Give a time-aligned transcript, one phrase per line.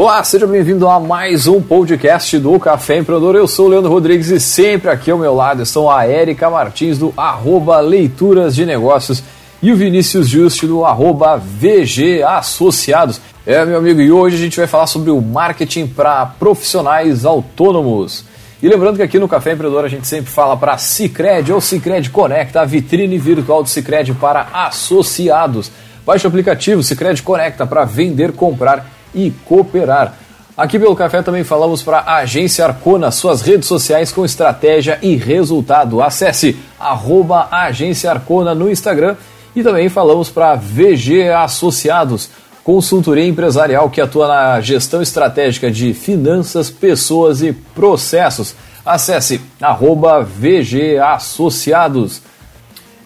[0.00, 3.34] Olá, seja bem-vindo a mais um podcast do Café Empreendedor.
[3.34, 6.98] Eu sou o Leandro Rodrigues e sempre aqui ao meu lado estão a Érica Martins
[6.98, 9.24] do arroba Leituras de Negócios
[9.60, 13.20] e o Vinícius Juste do arroba VG Associados.
[13.44, 18.24] É, meu amigo, e hoje a gente vai falar sobre o marketing para profissionais autônomos.
[18.62, 22.08] E lembrando que aqui no Café Empreendedor a gente sempre fala para Cicred ou Cicred
[22.10, 25.72] Conecta, a vitrine virtual do Cicred para associados.
[26.06, 30.14] Baixe o aplicativo Cicred Conecta para vender, comprar e cooperar.
[30.56, 35.14] Aqui pelo Café também falamos para a Agência Arcona, suas redes sociais com estratégia e
[35.14, 36.02] resultado.
[36.02, 39.16] Acesse arroba Agência Arcona no Instagram
[39.54, 42.28] e também falamos para VG Associados,
[42.64, 48.54] consultoria empresarial que atua na gestão estratégica de finanças, pessoas e processos.
[48.84, 52.20] Acesse arroba VG Associados.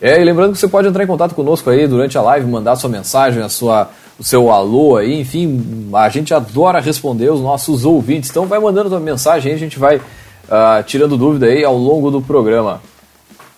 [0.00, 2.76] É, e lembrando que você pode entrar em contato conosco aí durante a live, mandar
[2.76, 7.84] sua mensagem, a sua o seu alô aí, enfim, a gente adora responder os nossos
[7.84, 8.30] ouvintes.
[8.30, 12.10] Então vai mandando sua mensagem aí, a gente vai uh, tirando dúvida aí ao longo
[12.10, 12.80] do programa.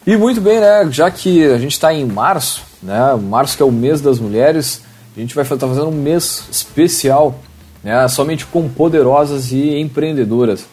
[0.06, 0.86] E muito bem, né?
[0.90, 3.14] Já que a gente está em março, né?
[3.14, 4.82] Março que é o mês das mulheres,
[5.16, 7.38] a gente vai estar tá fazendo um mês especial,
[7.82, 8.06] né?
[8.08, 10.66] Somente com poderosas e empreendedoras.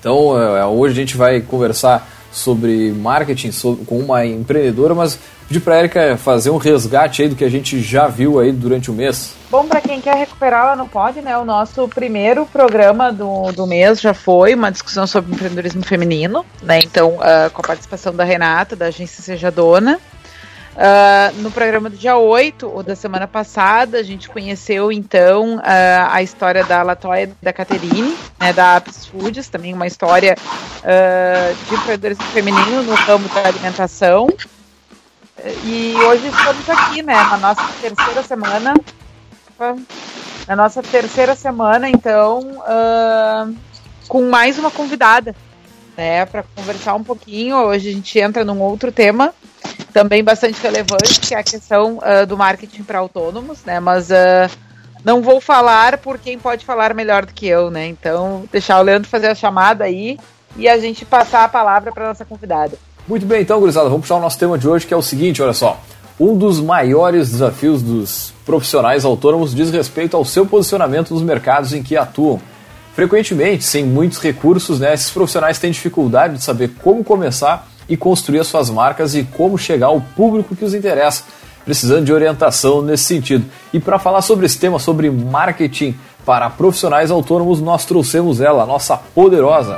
[0.00, 5.18] Então uh, hoje a gente vai conversar sobre marketing sobre, com uma empreendedora, mas
[5.50, 8.88] pedir para Erika fazer um resgate aí do que a gente já viu aí durante
[8.88, 9.34] o mês.
[9.50, 11.36] Bom, para quem quer recuperar, ela não pode, né?
[11.36, 16.78] O nosso primeiro programa do, do mês já foi uma discussão sobre empreendedorismo feminino, né?
[16.78, 19.98] Então, uh, com a participação da Renata, da agência Seja Dona.
[20.70, 25.60] Uh, no programa do dia 8, ou da semana passada, a gente conheceu então uh,
[26.10, 31.66] a história da Latoya e da Caterine, né, da Apis Foods, também uma história uh,
[31.68, 34.28] de empreendedorismo feminino no ramo da alimentação.
[35.64, 38.74] E hoje estamos aqui, né, na nossa terceira semana.
[40.46, 42.62] Na nossa terceira semana, então,
[44.08, 45.34] com mais uma convidada,
[45.96, 47.56] né, para conversar um pouquinho.
[47.56, 49.34] Hoje a gente entra num outro tema
[49.92, 53.80] também bastante relevante, que é a questão uh, do marketing para autônomos, né?
[53.80, 54.50] Mas uh,
[55.04, 57.86] não vou falar por quem pode falar melhor do que eu, né?
[57.86, 60.18] Então, deixar o Leandro fazer a chamada aí
[60.56, 62.78] e a gente passar a palavra para nossa convidada.
[63.10, 65.42] Muito bem, então, gurizada, vamos puxar o nosso tema de hoje, que é o seguinte,
[65.42, 65.80] olha só.
[66.18, 71.82] Um dos maiores desafios dos profissionais autônomos diz respeito ao seu posicionamento nos mercados em
[71.82, 72.40] que atuam.
[72.94, 78.38] Frequentemente, sem muitos recursos, né, esses profissionais têm dificuldade de saber como começar e construir
[78.38, 81.24] as suas marcas e como chegar ao público que os interessa,
[81.64, 83.44] precisando de orientação nesse sentido.
[83.72, 88.66] E para falar sobre esse tema, sobre marketing para profissionais autônomos, nós trouxemos ela, a
[88.66, 89.76] nossa poderosa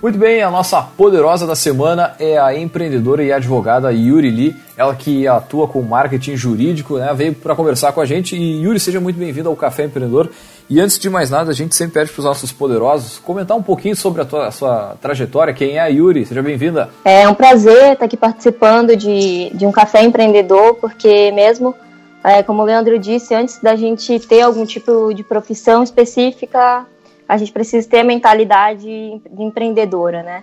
[0.00, 4.94] Muito bem, a nossa poderosa da semana é a empreendedora e advogada Yuri Lee, ela
[4.94, 8.36] que atua com marketing jurídico, né, veio para conversar com a gente.
[8.36, 10.30] E Yuri, seja muito bem-vindo ao Café Empreendedor.
[10.70, 13.62] E antes de mais nada, a gente sempre pede para os nossos poderosos comentar um
[13.62, 15.52] pouquinho sobre a, tua, a sua trajetória.
[15.52, 16.24] Quem é a Yuri?
[16.24, 16.90] Seja bem-vinda.
[17.04, 21.74] É um prazer estar aqui participando de, de um Café Empreendedor, porque mesmo,
[22.22, 26.86] é, como o Leandro disse, antes da gente ter algum tipo de profissão específica,
[27.28, 30.42] a gente precisa ter a mentalidade de empreendedora, né?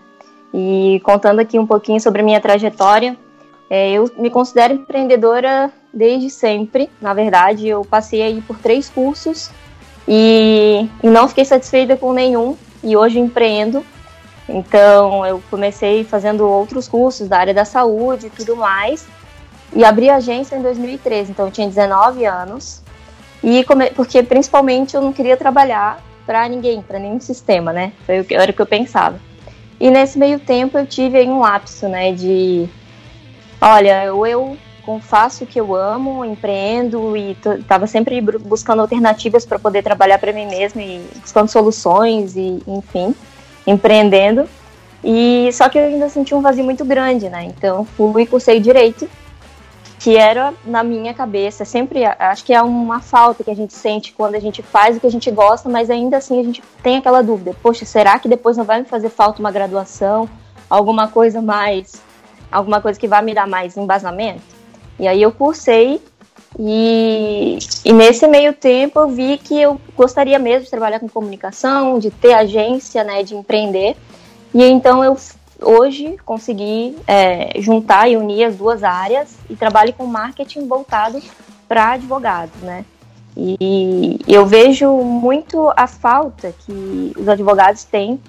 [0.53, 3.18] E contando aqui um pouquinho sobre a minha trajetória,
[3.69, 6.90] é, eu me considero empreendedora desde sempre.
[7.01, 9.50] Na verdade, eu passei aí por três cursos
[10.07, 12.56] e, e não fiquei satisfeita com nenhum.
[12.84, 13.84] E hoje empreendo.
[14.47, 19.07] Então, eu comecei fazendo outros cursos da área da saúde e tudo mais.
[19.73, 22.84] E abri a agência em 2013, então eu tinha 19 anos.
[23.44, 23.66] E
[23.96, 27.94] porque principalmente eu não queria trabalhar para ninguém, para nenhum sistema, né?
[28.06, 29.19] Foi o que era o que eu pensava.
[29.80, 32.68] E nesse meio tempo eu tive aí um lapso, né, de
[33.62, 34.58] olha, ou eu
[35.02, 40.32] faço o que eu amo, empreendo e estava sempre buscando alternativas para poder trabalhar para
[40.32, 43.14] mim mesma e buscando soluções e enfim,
[43.66, 44.47] empreendendo.
[45.03, 47.44] E só que eu ainda senti um vazio muito grande, né?
[47.46, 49.09] Então fui e cursei direito
[50.05, 51.66] que era na minha cabeça.
[51.66, 54.99] Sempre acho que é uma falta que a gente sente quando a gente faz o
[54.99, 58.29] que a gente gosta, mas ainda assim a gente tem aquela dúvida: poxa, será que
[58.29, 60.29] depois não vai me fazer falta uma graduação,
[60.69, 61.93] alguma coisa mais,
[62.52, 64.43] alguma coisa que vai me dar mais embasamento?
[64.99, 65.99] E aí eu cursei
[66.59, 71.97] e, e nesse meio tempo eu vi que eu gostaria mesmo de trabalhar com comunicação,
[71.97, 73.97] de ter agência, né, de empreender.
[74.53, 75.17] E então eu
[75.61, 81.22] hoje consegui é, juntar e unir as duas áreas e trabalho com marketing voltado
[81.67, 82.85] para advogados, né?
[83.37, 88.19] E eu vejo muito a falta que os advogados têm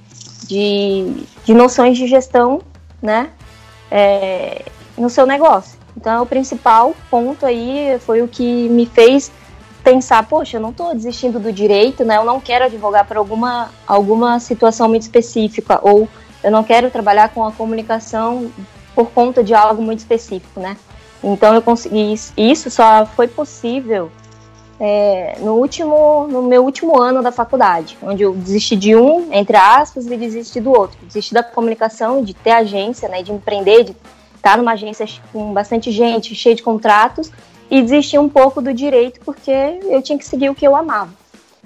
[0.46, 2.60] de, de noções de gestão,
[3.00, 3.30] né,
[3.90, 4.64] é,
[4.98, 5.78] no seu negócio.
[5.96, 9.30] Então, o principal ponto aí foi o que me fez
[9.82, 12.16] pensar, poxa, eu não estou desistindo do direito, né?
[12.16, 16.08] Eu não quero advogar por alguma, alguma situação muito específica ou
[16.42, 18.50] eu não quero trabalhar com a comunicação
[18.94, 20.76] por conta de algo muito específico, né?
[21.22, 24.10] Então eu consegui isso, só foi possível
[24.78, 29.56] é, no último no meu último ano da faculdade, onde eu desisti de um, entre
[29.56, 30.98] aspas, e desisti do outro.
[31.02, 33.96] Desisti da comunicação, de ter agência, né, de empreender, de
[34.36, 37.32] estar numa agência com bastante gente, cheia de contratos,
[37.70, 39.50] e desisti um pouco do direito porque
[39.84, 41.10] eu tinha que seguir o que eu amava.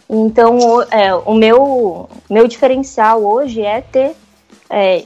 [0.08, 4.16] Então, é, o meu, meu diferencial hoje é ter
[4.70, 5.05] é,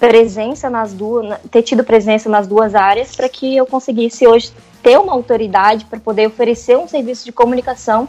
[0.00, 4.52] presença nas duas, ter tido presença nas duas áreas para que eu conseguisse hoje
[4.82, 8.08] ter uma autoridade para poder oferecer um serviço de comunicação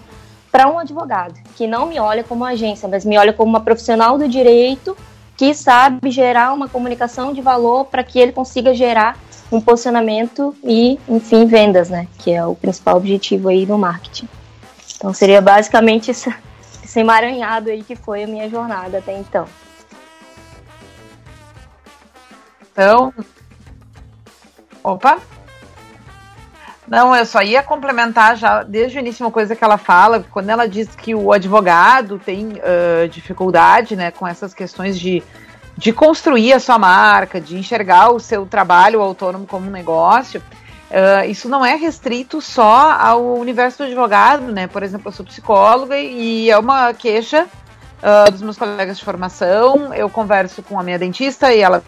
[0.51, 4.18] para um advogado que não me olha como agência, mas me olha como uma profissional
[4.18, 4.95] do direito
[5.38, 9.18] que sabe gerar uma comunicação de valor para que ele consiga gerar
[9.51, 12.07] um posicionamento e, enfim, vendas, né?
[12.19, 14.27] Que é o principal objetivo aí do marketing.
[14.95, 16.33] Então seria basicamente esse,
[16.83, 19.45] esse emaranhado aí que foi a minha jornada até então.
[22.75, 23.13] Então,
[24.83, 25.18] opa,
[26.86, 30.50] não, eu só ia complementar já desde o início uma coisa que ela fala, quando
[30.50, 35.24] ela diz que o advogado tem uh, dificuldade né, com essas questões de,
[35.77, 40.44] de construir a sua marca, de enxergar o seu trabalho autônomo como um negócio,
[40.92, 44.68] uh, isso não é restrito só ao universo do advogado, né?
[44.68, 47.48] Por exemplo, eu sou psicóloga e é uma queixa
[48.04, 51.81] uh, dos meus colegas de formação, eu converso com a minha dentista e ela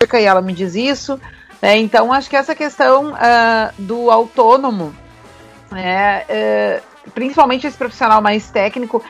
[0.00, 1.20] e ela me diz isso.
[1.60, 1.78] Né?
[1.78, 4.94] Então, acho que essa questão uh, do autônomo,
[5.70, 9.02] né, uh, principalmente esse profissional mais técnico,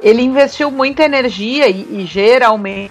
[0.00, 2.90] ele investiu muita energia e, e geralmente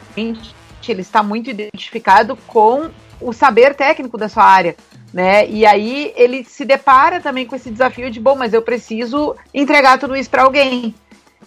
[0.88, 4.76] ele está muito identificado com o saber técnico da sua área.
[5.12, 5.48] Né?
[5.50, 9.98] E aí ele se depara também com esse desafio de, bom, mas eu preciso entregar
[9.98, 10.94] tudo isso para alguém.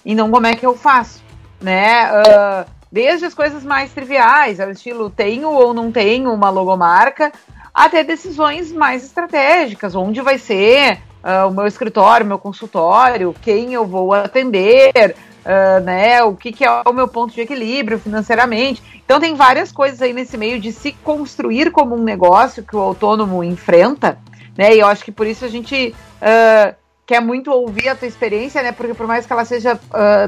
[0.05, 1.23] E não como é que eu faço,
[1.61, 2.11] né?
[2.11, 7.33] Uh, desde as coisas mais triviais, ao estilo tenho ou não tenho uma logomarca,
[7.73, 13.87] até decisões mais estratégicas, onde vai ser uh, o meu escritório, meu consultório, quem eu
[13.87, 18.83] vou atender, uh, né, o que, que, é o meu ponto de equilíbrio financeiramente.
[19.03, 22.81] Então tem várias coisas aí nesse meio de se construir como um negócio que o
[22.81, 24.19] autônomo enfrenta,
[24.55, 26.75] né, e eu acho que por isso a gente uh,
[27.07, 29.81] quer muito ouvir a tua experiência, né, porque por mais que ela seja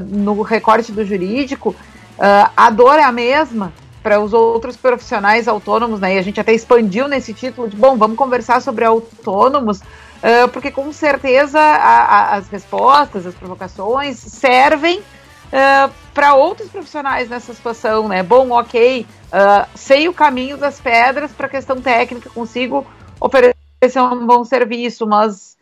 [0.07, 1.75] no recorte do jurídico,
[2.17, 3.73] a dor é a mesma,
[4.05, 6.13] para os outros profissionais autônomos, né?
[6.13, 10.69] E a gente até expandiu nesse título de, bom, vamos conversar sobre autônomos, uh, porque
[10.69, 18.07] com certeza a, a, as respostas, as provocações servem uh, para outros profissionais nessa situação,
[18.07, 18.21] né?
[18.21, 22.85] Bom, ok, uh, sei o caminho das pedras para a questão técnica, consigo
[23.19, 23.55] oferecer
[23.99, 25.57] um bom serviço, mas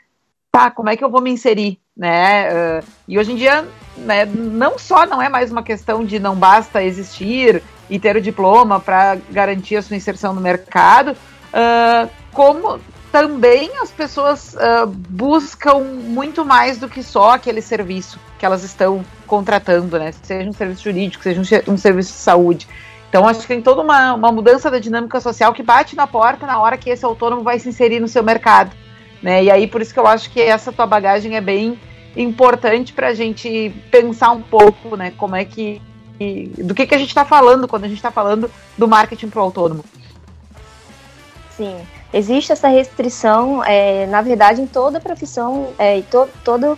[0.52, 2.82] tá, como é que eu vou me inserir, né?
[3.08, 3.66] e hoje em dia,
[3.98, 8.22] né, não só não é mais uma questão de não basta existir e ter o
[8.22, 12.80] diploma para garantir a sua inserção no mercado, uh, como
[13.12, 19.06] também as pessoas uh, buscam muito mais do que só aquele serviço que elas estão
[19.28, 20.12] contratando, né?
[20.24, 22.68] Seja um serviço jurídico, seja um, um serviço de saúde.
[23.08, 26.48] Então, acho que tem toda uma, uma mudança da dinâmica social que bate na porta
[26.48, 28.76] na hora que esse autônomo vai se inserir no seu mercado.
[29.22, 29.44] Né?
[29.44, 31.80] E aí, por isso que eu acho que essa tua bagagem é bem
[32.16, 35.12] importante para a gente pensar um pouco, né?
[35.18, 35.82] Como é que
[36.64, 39.40] do que, que a gente está falando quando a gente está falando do marketing para
[39.40, 39.84] o autônomo.
[41.56, 41.76] Sim,
[42.14, 46.78] existe essa restrição, é, na verdade, em toda profissão, é, to, todo,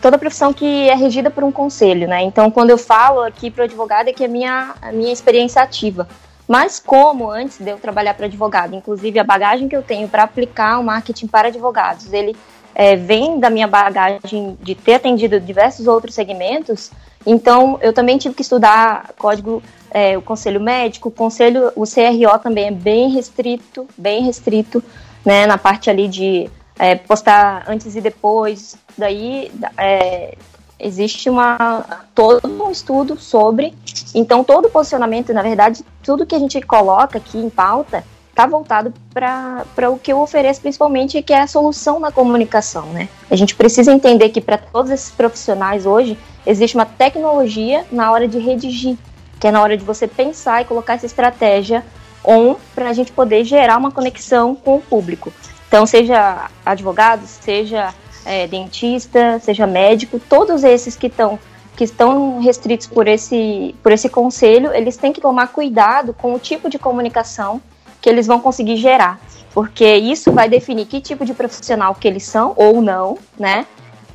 [0.00, 2.22] toda profissão que é regida por um conselho, né?
[2.22, 5.12] Então, quando eu falo aqui para o advogado, é que é a minha, a minha
[5.12, 6.08] experiência ativa.
[6.48, 10.22] Mas como antes de eu trabalhar para advogado, inclusive a bagagem que eu tenho para
[10.22, 12.36] aplicar o marketing para advogados, ele
[12.76, 16.92] é, vem da minha bagagem de ter atendido diversos outros segmentos,
[17.26, 22.38] então, eu também tive que estudar código, é, o conselho médico, o conselho, o CRO
[22.40, 24.82] também é bem restrito, bem restrito,
[25.24, 28.76] né, na parte ali de é, postar antes e depois.
[28.96, 30.36] Daí é,
[30.78, 33.74] existe uma todo um estudo sobre.
[34.14, 38.04] Então, todo posicionamento, na verdade, tudo que a gente coloca aqui em pauta
[38.36, 43.08] está voltado para o que eu ofereço, principalmente, que é a solução na comunicação, né?
[43.30, 48.28] A gente precisa entender que para todos esses profissionais hoje existe uma tecnologia na hora
[48.28, 48.98] de redigir,
[49.40, 51.82] que é na hora de você pensar e colocar essa estratégia
[52.22, 55.32] on para a gente poder gerar uma conexão com o público.
[55.66, 61.38] Então, seja advogado, seja é, dentista, seja médico, todos esses que estão
[61.74, 66.38] que estão restritos por esse, por esse conselho, eles têm que tomar cuidado com o
[66.38, 67.60] tipo de comunicação
[68.00, 69.20] que eles vão conseguir gerar,
[69.52, 73.66] porque isso vai definir que tipo de profissional que eles são ou não, né?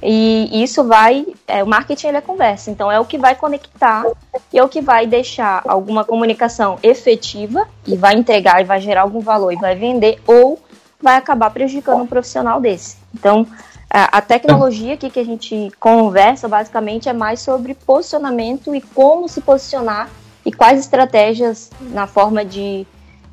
[0.04, 4.04] E isso vai, é, o marketing ele é conversa, então é o que vai conectar
[4.52, 9.02] e é o que vai deixar alguma comunicação efetiva e vai entregar e vai gerar
[9.02, 10.60] algum valor e vai vender ou
[11.00, 12.98] vai acabar prejudicando um profissional desse.
[13.14, 13.46] Então,
[13.94, 19.42] a tecnologia aqui que a gente conversa basicamente é mais sobre posicionamento e como se
[19.42, 20.10] posicionar
[20.46, 22.88] e quais estratégias na forma de,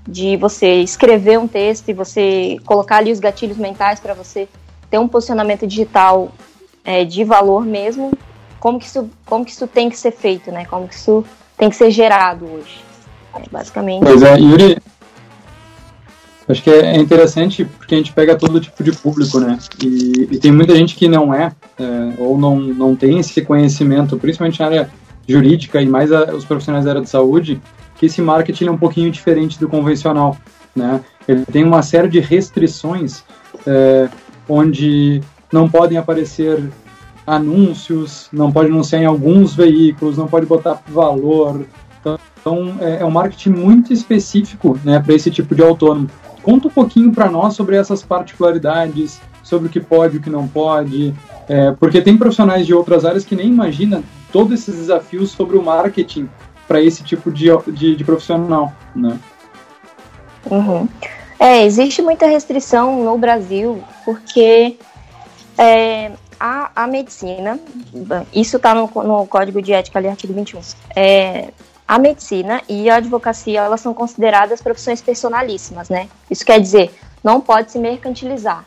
[0.08, 4.48] de você escrever um texto e você colocar ali os gatilhos mentais para você
[4.90, 6.32] ter um posicionamento digital
[6.82, 8.10] é, de valor mesmo,
[8.58, 10.64] como que, isso, como que isso tem que ser feito, né?
[10.64, 11.22] Como que isso
[11.58, 12.80] tem que ser gerado hoje.
[13.34, 14.02] É, basicamente.
[14.02, 14.78] Pois é, Yuri,
[16.48, 19.58] Acho que é interessante porque a gente pega todo tipo de público, né?
[19.84, 24.16] E, e tem muita gente que não é, é, ou não, não tem esse conhecimento,
[24.16, 24.90] principalmente na área
[25.28, 27.60] jurídica e mais a, os profissionais da área de saúde,
[27.99, 30.37] que esse marketing é um pouquinho diferente do convencional,
[30.75, 31.00] né?
[31.26, 33.23] Ele tem uma série de restrições
[33.67, 34.09] é,
[34.49, 35.21] onde
[35.52, 36.62] não podem aparecer
[37.26, 41.67] anúncios, não pode anunciar em alguns veículos, não pode botar valor.
[42.40, 46.09] Então, é, é um marketing muito específico né, para esse tipo de autônomo.
[46.43, 50.49] Conta um pouquinho para nós sobre essas particularidades, sobre o que pode o que não
[50.49, 51.12] pode,
[51.49, 54.02] é, porque tem profissionais de outras áreas que nem imaginam
[54.33, 56.28] todos esses desafios sobre o marketing
[56.68, 59.18] para esse tipo de, de, de profissional, né?
[60.50, 60.87] Uhum.
[61.40, 64.76] É, existe muita restrição no Brasil, porque
[65.56, 67.58] é, a, a medicina,
[68.34, 70.60] isso está no, no Código de Ética, ali, artigo 21,
[70.94, 71.48] é,
[71.87, 76.08] a medicina e a advocacia elas são consideradas profissões personalíssimas, né?
[76.30, 76.94] Isso quer dizer,
[77.25, 78.64] não pode se mercantilizar.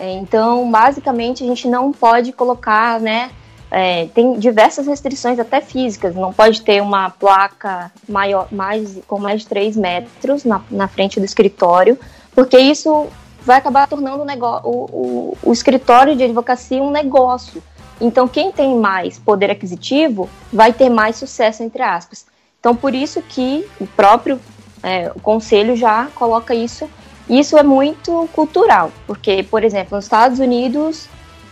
[0.00, 3.30] É, então, basicamente, a gente não pode colocar, né?
[3.70, 6.14] É, tem diversas restrições, até físicas.
[6.14, 11.20] Não pode ter uma placa maior, mais, com mais de 3 metros na, na frente
[11.20, 11.98] do escritório,
[12.34, 13.08] porque isso
[13.42, 17.62] vai acabar tornando o, negócio, o, o, o escritório de advocacia um negócio.
[18.00, 22.26] Então, quem tem mais poder aquisitivo vai ter mais sucesso, entre aspas.
[22.60, 24.40] Então, por isso que o próprio
[24.82, 26.88] é, o conselho já coloca isso.
[27.28, 31.08] Isso é muito cultural, porque, por exemplo, nos Estados Unidos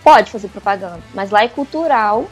[0.07, 2.27] pode fazer propaganda, mas lá é cultural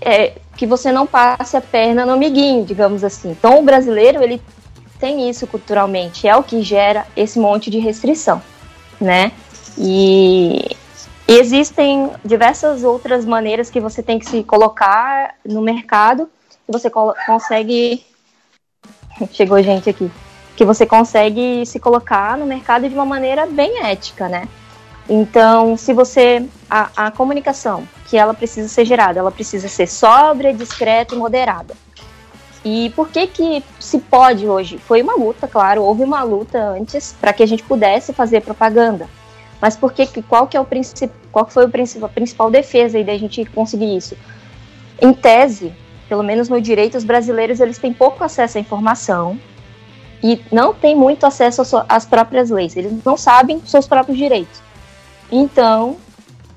[0.00, 3.30] é, que você não passe a perna no amiguinho, digamos assim.
[3.30, 4.42] Então, o brasileiro ele
[4.98, 8.42] tem isso culturalmente, é o que gera esse monte de restrição,
[9.00, 9.30] né?
[9.78, 10.76] E
[11.28, 16.28] existem diversas outras maneiras que você tem que se colocar no mercado
[16.66, 18.04] que você consegue.
[19.30, 20.10] Chegou gente aqui.
[20.56, 24.48] Que você consegue se colocar no mercado de uma maneira bem ética, né?
[25.08, 26.46] Então, se você.
[26.70, 31.74] A, a comunicação que ela precisa ser gerada, ela precisa ser sóbria, discreta e moderada.
[32.62, 34.76] E por que que se pode hoje?
[34.76, 39.08] Foi uma luta, claro, houve uma luta antes para que a gente pudesse fazer propaganda.
[39.60, 40.66] Mas por que qual que é o
[41.32, 44.16] qual foi o principal, a principal defesa aí da gente conseguir isso?
[45.00, 45.72] Em tese,
[46.08, 49.38] pelo menos no direito, os brasileiros eles têm pouco acesso à informação
[50.22, 52.76] e não têm muito acesso às próprias leis.
[52.76, 54.67] Eles não sabem seus próprios direitos.
[55.30, 55.96] Então,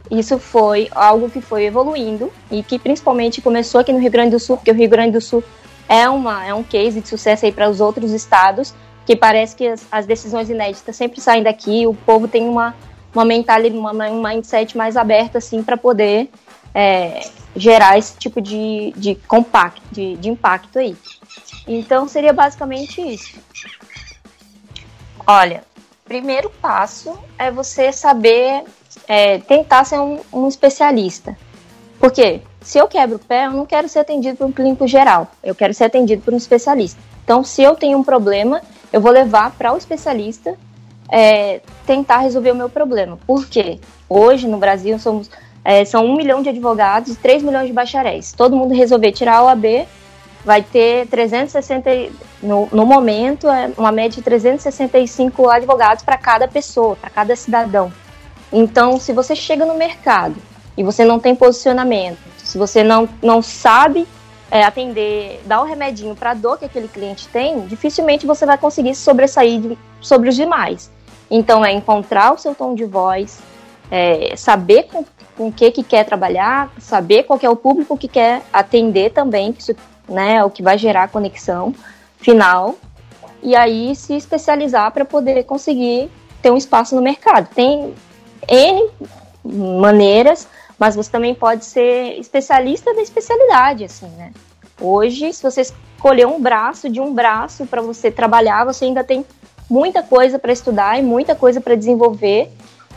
[0.09, 4.39] isso foi algo que foi evoluindo e que principalmente começou aqui no Rio Grande do
[4.39, 5.43] Sul, porque o Rio Grande do Sul
[5.87, 8.73] é, uma, é um case de sucesso aí para os outros estados,
[9.05, 12.75] que parece que as, as, decisões inéditas sempre saem daqui, o povo tem uma,
[13.13, 16.29] uma mentalidade, uma, um mindset mais aberto assim para poder
[16.73, 17.21] é,
[17.55, 19.17] gerar esse tipo de, de,
[19.91, 20.95] de, de impacto aí.
[21.67, 23.39] Então seria basicamente isso.
[25.25, 25.63] Olha,
[26.11, 28.65] primeiro passo é você saber
[29.07, 31.37] é, tentar ser um, um, especialista.
[32.01, 35.31] Porque se eu quebro o pé, eu não quero ser atendido por um clínico geral,
[35.41, 36.99] eu quero ser atendido por um especialista.
[37.23, 40.57] Então, se eu tenho um problema, eu vou levar para o especialista
[41.09, 43.17] é, tentar resolver o meu problema.
[43.25, 43.79] Por quê?
[44.09, 45.29] Hoje no Brasil somos
[45.63, 48.33] é, são um milhão de advogados e 3 milhões de bacharéis.
[48.33, 49.87] Todo mundo resolver tirar a OAB,
[50.43, 51.89] vai ter 360,
[52.41, 57.93] no, no momento, é uma média de 365 advogados para cada pessoa, para cada cidadão.
[58.51, 60.35] Então, se você chega no mercado
[60.75, 64.07] e você não tem posicionamento, se você não, não sabe
[64.49, 68.57] é, atender, dar o remedinho para a dor que aquele cliente tem, dificilmente você vai
[68.57, 70.91] conseguir sobressair de, sobre os demais.
[71.29, 73.39] Então, é encontrar o seu tom de voz,
[73.89, 75.05] é, saber com,
[75.37, 79.53] com o que, que quer trabalhar, saber qual é o público que quer atender também,
[79.53, 79.75] que isso
[80.09, 81.73] né, é o que vai gerar conexão
[82.21, 82.75] final,
[83.43, 86.09] e aí se especializar para poder conseguir
[86.41, 87.49] ter um espaço no mercado.
[87.53, 87.93] Tem
[88.47, 88.89] N
[89.43, 90.47] maneiras,
[90.77, 94.31] mas você também pode ser especialista da especialidade, assim, né?
[94.79, 99.25] Hoje, se você escolher um braço de um braço para você trabalhar, você ainda tem
[99.69, 102.51] muita coisa para estudar e muita coisa para desenvolver.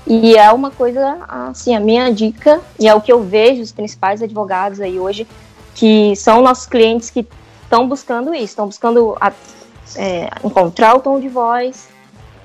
[0.07, 3.73] E é uma coisa, assim, a minha dica, e é o que eu vejo os
[3.73, 5.27] principais advogados aí hoje,
[5.75, 7.27] que são nossos clientes que
[7.65, 9.33] estão buscando isso, estão buscando a,
[9.97, 11.89] é, encontrar o tom de voz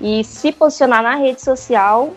[0.00, 2.12] e se posicionar na rede social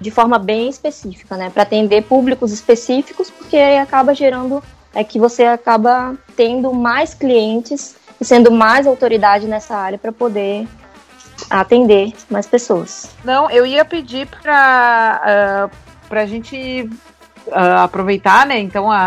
[0.00, 4.62] de forma bem específica, né, para atender públicos específicos, porque acaba gerando
[4.94, 10.68] é que você acaba tendo mais clientes e sendo mais autoridade nessa área para poder
[11.50, 13.10] atender mais pessoas.
[13.24, 15.76] Não, eu ia pedir para uh,
[16.08, 16.88] para a gente
[17.48, 18.60] uh, aproveitar, né?
[18.60, 19.04] Então a,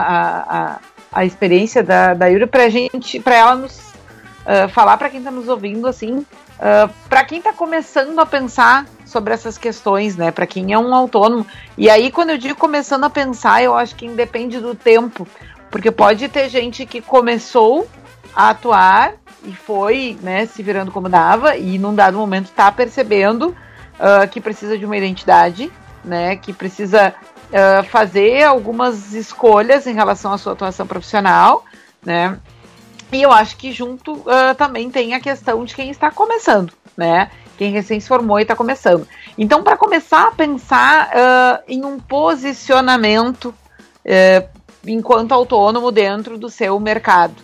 [0.49, 0.79] a
[1.25, 5.47] experiência da, da Yuri para gente, para ela nos uh, falar para quem está nos
[5.47, 10.31] ouvindo assim, uh, para quem está começando a pensar sobre essas questões, né?
[10.31, 11.45] Para quem é um autônomo.
[11.77, 15.27] E aí quando eu digo começando a pensar, eu acho que independe do tempo,
[15.71, 17.87] porque pode ter gente que começou
[18.35, 23.55] a atuar e foi, né, se virando como dava e num dado momento está percebendo
[23.99, 25.71] uh, que precisa de uma identidade,
[26.03, 27.15] né, que precisa
[27.51, 31.63] uh, fazer algumas escolhas em relação à sua atuação profissional,
[32.05, 32.39] né,
[33.11, 37.31] e eu acho que junto uh, também tem a questão de quem está começando, né,
[37.57, 39.07] quem recém se formou e está começando.
[39.37, 43.53] Então, para começar a pensar em um posicionamento
[44.85, 47.35] enquanto autônomo dentro do seu mercado,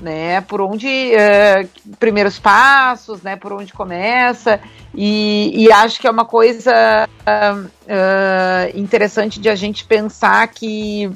[0.00, 0.40] né?
[0.42, 3.36] Por onde uh, primeiros passos, né?
[3.36, 4.60] Por onde começa
[4.94, 6.72] e, e acho que é uma coisa
[7.06, 11.10] uh, uh, interessante de a gente pensar que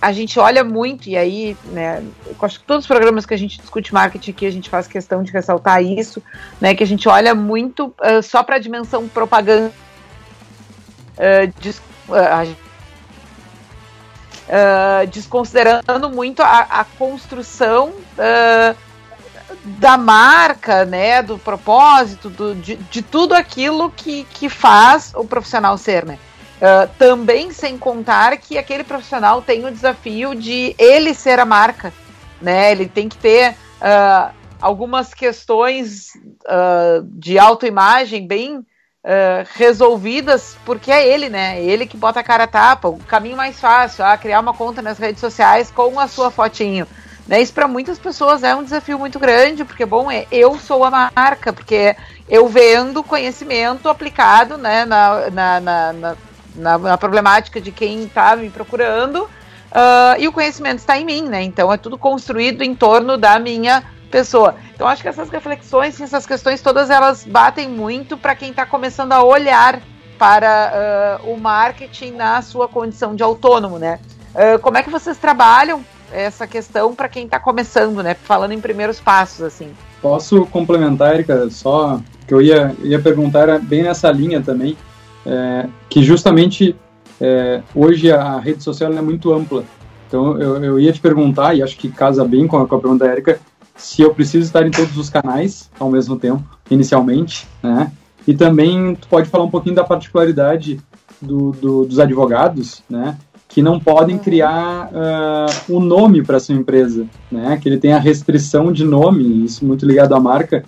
[0.00, 2.00] a gente olha muito e aí, né?
[2.26, 4.86] Eu acho que todos os programas que a gente discute marketing aqui a gente faz
[4.86, 6.22] questão de ressaltar isso,
[6.60, 6.76] né?
[6.76, 9.72] Que a gente olha muito só para a dimensão propaganda.
[11.60, 11.82] Gente
[14.50, 18.76] uh, desconsiderando muito a, a construção uh,
[19.64, 25.78] da marca, né, do propósito, do, de, de, tudo aquilo que, que faz o profissional
[25.78, 26.18] ser, né?
[26.56, 31.92] Uh, também sem contar que aquele profissional tem o desafio de ele ser a marca,
[32.40, 32.70] né?
[32.72, 33.56] Ele tem que ter
[34.60, 36.12] algumas questões
[37.14, 38.62] de autoimagem bem
[39.04, 41.62] uh, resolvidas, porque é ele, né?
[41.62, 42.88] Ele que bota a cara a tapa.
[42.88, 46.86] O caminho mais fácil, a criar uma conta nas redes sociais com a sua fotinho.
[47.26, 47.40] Né?
[47.40, 50.90] Isso para muitas pessoas é um desafio muito grande, porque, bom, é, eu sou a
[51.14, 51.94] marca, porque
[52.28, 55.92] eu vendo conhecimento aplicado né, na, na, na,
[56.54, 59.28] na, na problemática de quem está me procurando.
[59.70, 61.42] Uh, e o conhecimento está em mim, né?
[61.42, 64.56] Então é tudo construído em torno da minha pessoa.
[64.74, 69.12] Então acho que essas reflexões, essas questões todas elas batem muito para quem está começando
[69.12, 69.80] a olhar
[70.18, 73.98] para uh, o marketing na sua condição de autônomo, né?
[74.34, 78.14] Uh, como é que vocês trabalham essa questão para quem está começando, né?
[78.14, 79.70] Falando em primeiros passos, assim.
[80.02, 84.76] Posso complementar, Erika, só que eu ia, ia perguntar bem nessa linha também,
[85.26, 86.76] é, que justamente
[87.20, 89.64] é, hoje a rede social é muito ampla.
[90.06, 92.80] Então eu, eu ia te perguntar, e acho que casa bem com a, com a
[92.80, 93.40] pergunta da Erika,
[93.80, 97.90] se eu preciso estar em todos os canais ao mesmo tempo, inicialmente, né?
[98.26, 100.78] E também tu pode falar um pouquinho da particularidade
[101.20, 103.16] do, do, dos advogados, né?
[103.48, 104.22] Que não podem uhum.
[104.22, 107.58] criar uh, um nome para sua empresa, né?
[107.60, 110.62] Que ele tem a restrição de nome, isso muito ligado à marca.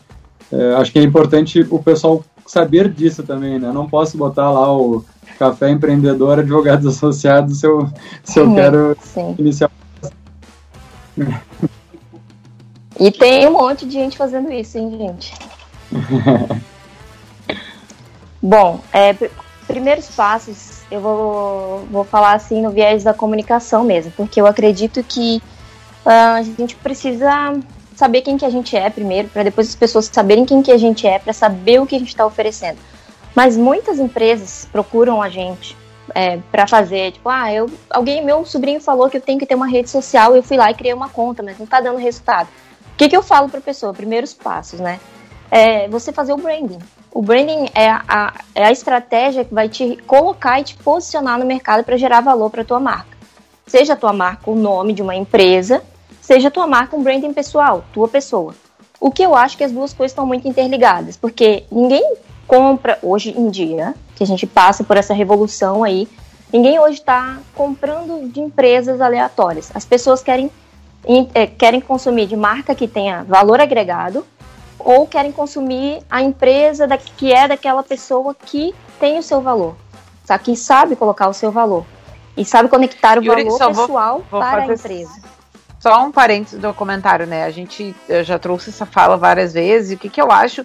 [0.50, 3.70] Uh, acho que é importante o pessoal saber disso também, né?
[3.72, 5.04] não posso botar lá o
[5.38, 7.88] Café Empreendedor Advogados Associados se eu,
[8.24, 9.34] se eu quero sim.
[9.38, 9.70] iniciar.
[13.02, 15.34] E tem um monte de gente fazendo isso, hein, gente?
[18.40, 19.12] Bom, é,
[19.66, 25.02] primeiros passos eu vou, vou falar assim no viés da comunicação mesmo, porque eu acredito
[25.02, 25.42] que
[26.06, 27.58] uh, a gente precisa
[27.96, 30.78] saber quem que a gente é primeiro, para depois as pessoas saberem quem que a
[30.78, 32.78] gente é, para saber o que a gente está oferecendo.
[33.34, 35.76] Mas muitas empresas procuram a gente
[36.14, 39.56] é, para fazer, tipo, ah, eu, alguém, meu sobrinho falou que eu tenho que ter
[39.56, 42.48] uma rede social, eu fui lá e criei uma conta, mas não está dando resultado.
[42.92, 43.92] O que, que eu falo para a pessoa?
[43.92, 45.00] Primeiros passos, né?
[45.50, 46.78] É você fazer o branding.
[47.10, 51.44] O branding é a, é a estratégia que vai te colocar e te posicionar no
[51.44, 53.16] mercado para gerar valor para a tua marca.
[53.66, 55.82] Seja a tua marca o nome de uma empresa,
[56.20, 58.54] seja a tua marca um branding pessoal, tua pessoa.
[59.00, 63.30] O que eu acho que as duas coisas estão muito interligadas, porque ninguém compra hoje
[63.36, 66.08] em dia, que a gente passa por essa revolução aí,
[66.52, 69.70] ninguém hoje está comprando de empresas aleatórias.
[69.74, 70.50] As pessoas querem
[71.58, 74.26] querem consumir de marca que tenha valor agregado
[74.78, 79.76] ou querem consumir a empresa da, que é daquela pessoa que tem o seu valor,
[80.26, 80.38] tá?
[80.38, 81.84] que sabe colocar o seu valor.
[82.36, 85.20] e sabe conectar o Yuri, valor pessoal vou, vou para a empresa.
[85.78, 87.44] Só um parênteses do comentário, né?
[87.44, 90.64] A gente já trouxe essa fala várias vezes, e o que, que eu acho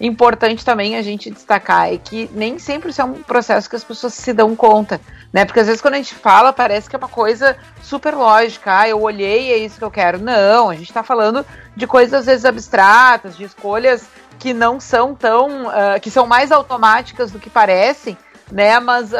[0.00, 3.84] importante também a gente destacar é que nem sempre isso é um processo que as
[3.84, 5.00] pessoas se dão conta,
[5.32, 5.44] né?
[5.44, 8.88] Porque às vezes quando a gente fala, parece que é uma coisa super lógica, ah,
[8.88, 10.18] eu olhei, é isso que eu quero.
[10.18, 14.06] Não, a gente está falando de coisas às vezes abstratas, de escolhas
[14.38, 18.16] que não são tão, uh, que são mais automáticas do que parecem,
[18.52, 18.78] né?
[18.78, 19.16] Mas uh,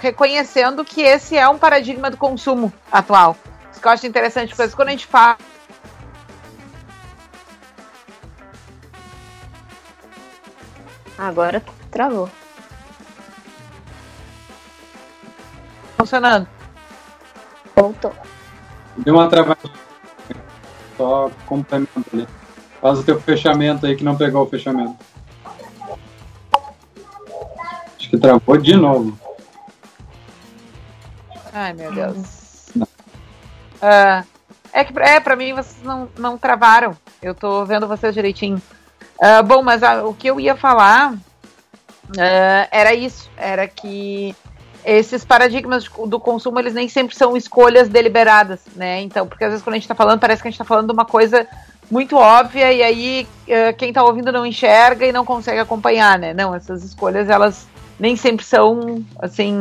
[0.00, 3.36] reconhecendo que esse é um paradigma do consumo atual.
[3.72, 5.38] Isso que eu acho interessante, porque quando a gente fala
[11.20, 12.30] Agora travou.
[15.98, 16.48] Funcionando.
[17.76, 18.14] Voltou.
[18.96, 19.74] Deu uma travadinha.
[20.96, 22.26] Só complemento ali.
[22.80, 24.96] Faz o teu fechamento aí que não pegou o fechamento.
[27.98, 29.18] Acho que travou de novo.
[31.52, 32.70] Ai, meu Deus.
[33.82, 34.24] Uh,
[34.72, 36.96] é que é, pra mim vocês não, não travaram.
[37.20, 38.60] Eu tô vendo vocês direitinho.
[39.20, 41.18] Uh, bom, mas a, o que eu ia falar uh,
[42.70, 44.34] era isso, era que
[44.82, 49.02] esses paradigmas do consumo, eles nem sempre são escolhas deliberadas, né?
[49.02, 50.86] Então, porque às vezes quando a gente está falando, parece que a gente está falando
[50.86, 51.46] de uma coisa
[51.90, 53.26] muito óbvia e aí
[53.76, 56.32] quem está ouvindo não enxerga e não consegue acompanhar, né?
[56.32, 59.54] Não, essas escolhas, elas nem sempre são, assim,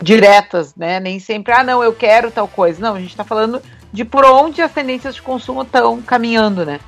[0.00, 1.00] diretas, né?
[1.00, 2.80] Nem sempre, ah, não, eu quero tal coisa.
[2.80, 3.60] Não, a gente está falando
[3.92, 6.78] de por onde as tendências de consumo estão caminhando, né?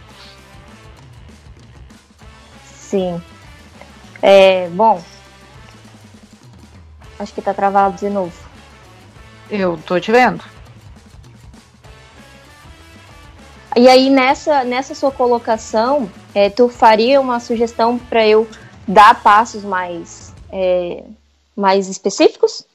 [2.89, 3.23] Sim.
[4.23, 5.03] É, bom.
[7.19, 8.33] Acho que tá travado de novo.
[9.51, 10.43] Eu tô te vendo.
[13.77, 18.49] E aí, nessa, nessa sua colocação, é, tu faria uma sugestão para eu
[18.87, 21.05] dar passos mais, é,
[21.55, 22.67] mais específicos?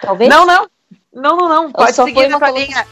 [0.00, 0.30] Talvez?
[0.30, 0.68] Não, não.
[1.12, 1.72] Não, não, não.
[1.72, 2.86] Pode seguir na tua linha.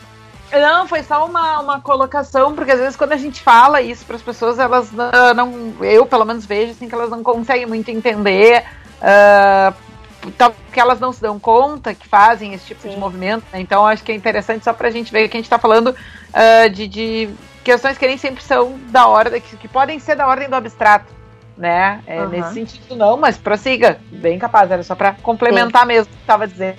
[0.53, 4.17] Não, foi só uma, uma colocação, porque às vezes quando a gente fala isso para
[4.17, 7.91] as pessoas, elas não, não, Eu, pelo menos, vejo assim, que elas não conseguem muito
[7.91, 8.65] entender.
[8.99, 9.89] Uh,
[10.21, 12.91] porque elas não se dão conta que fazem esse tipo Sim.
[12.91, 13.45] de movimento.
[13.53, 13.61] Né?
[13.61, 15.89] Então, acho que é interessante só para a gente ver que a gente está falando
[15.89, 17.31] uh, de, de,
[17.63, 21.07] questões que nem sempre são da ordem, que, que podem ser da ordem do abstrato.
[21.57, 22.01] Né?
[22.07, 22.29] É, uhum.
[22.29, 23.99] Nesse sentido, não, mas prossiga.
[24.11, 25.89] Bem capaz, era só para complementar Sim.
[25.89, 26.79] mesmo o que estava dizendo.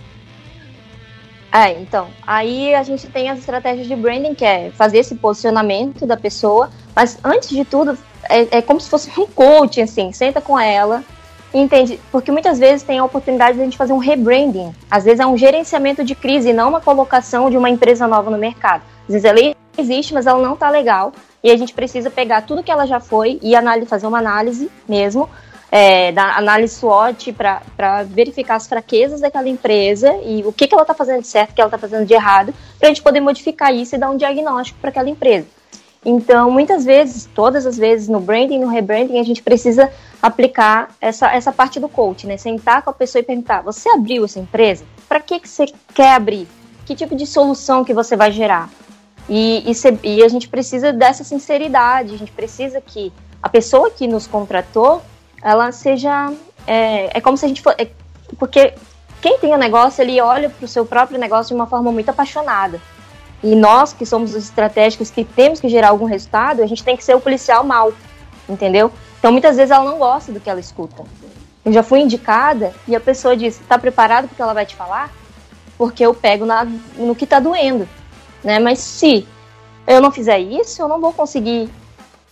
[1.52, 6.06] É, então, aí a gente tem as estratégias de branding, que é fazer esse posicionamento
[6.06, 7.98] da pessoa, mas antes de tudo,
[8.30, 11.04] é, é como se fosse um coaching, assim, senta com ela,
[11.52, 15.20] entende, porque muitas vezes tem a oportunidade de a gente fazer um rebranding, às vezes
[15.20, 18.84] é um gerenciamento de crise, não uma colocação de uma empresa nova no mercado.
[19.08, 19.40] Às vezes ela
[19.76, 21.12] existe, mas ela não tá legal,
[21.44, 23.54] e a gente precisa pegar tudo que ela já foi e
[23.88, 25.28] fazer uma análise mesmo,
[25.72, 30.84] é, da análise SWOT para verificar as fraquezas daquela empresa e o que, que ela
[30.84, 33.20] está fazendo de certo, o que ela está fazendo de errado, para a gente poder
[33.20, 35.48] modificar isso e dar um diagnóstico para aquela empresa.
[36.04, 41.30] Então, muitas vezes, todas as vezes, no branding, no rebranding, a gente precisa aplicar essa,
[41.34, 42.38] essa parte do coach, né?
[42.38, 44.86] Sentar com a pessoa e perguntar: você abriu essa empresa?
[45.10, 46.48] Para que, que você quer abrir?
[46.86, 48.70] Que tipo de solução que você vai gerar?
[49.28, 53.12] E, e, se, e a gente precisa dessa sinceridade, a gente precisa que
[53.44, 55.02] a pessoa que nos contratou
[55.42, 56.32] ela seja.
[56.68, 57.82] É, é como se a gente fosse.
[57.82, 57.88] É,
[58.38, 58.74] porque
[59.22, 61.92] quem tem o um negócio, ele olha para o seu próprio negócio de uma forma
[61.92, 62.80] muito apaixonada.
[63.44, 66.98] E nós, que somos os estratégicos, que temos que gerar algum resultado, a gente tem
[66.98, 67.94] que ser o policial mal,
[68.48, 68.92] entendeu?
[69.18, 71.04] Então, muitas vezes ela não gosta do que ela escuta.
[71.64, 75.12] Eu já fui indicada e a pessoa disse: está preparado porque ela vai te falar?
[75.78, 76.66] Porque eu pego na,
[76.98, 77.88] no que está doendo.
[78.44, 78.60] Né?
[78.60, 79.28] Mas se
[79.88, 81.70] eu não fizer isso, eu não vou conseguir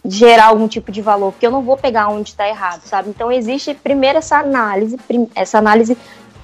[0.07, 3.09] gerar algum tipo de valor, porque eu não vou pegar onde está errado, sabe?
[3.09, 4.97] Então existe primeiro essa análise,
[5.35, 5.97] essa análise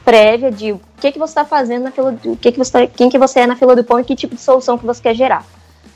[0.04, 2.72] prévia de o que que você está fazendo na fila, do, o que que você
[2.72, 4.86] tá, quem que você é na fila do pão e que tipo de solução que
[4.86, 5.46] você quer gerar,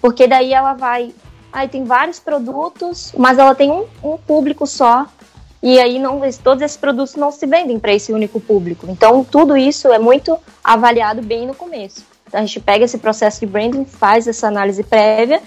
[0.01, 1.13] porque daí ela vai,
[1.51, 5.05] aí tem vários produtos, mas ela tem um, um público só
[5.61, 8.87] e aí não todos esses produtos não se vendem para esse único público.
[8.89, 12.05] Então tudo isso é muito avaliado bem no começo.
[12.27, 15.41] Então, a gente pega esse processo de branding, faz essa análise prévia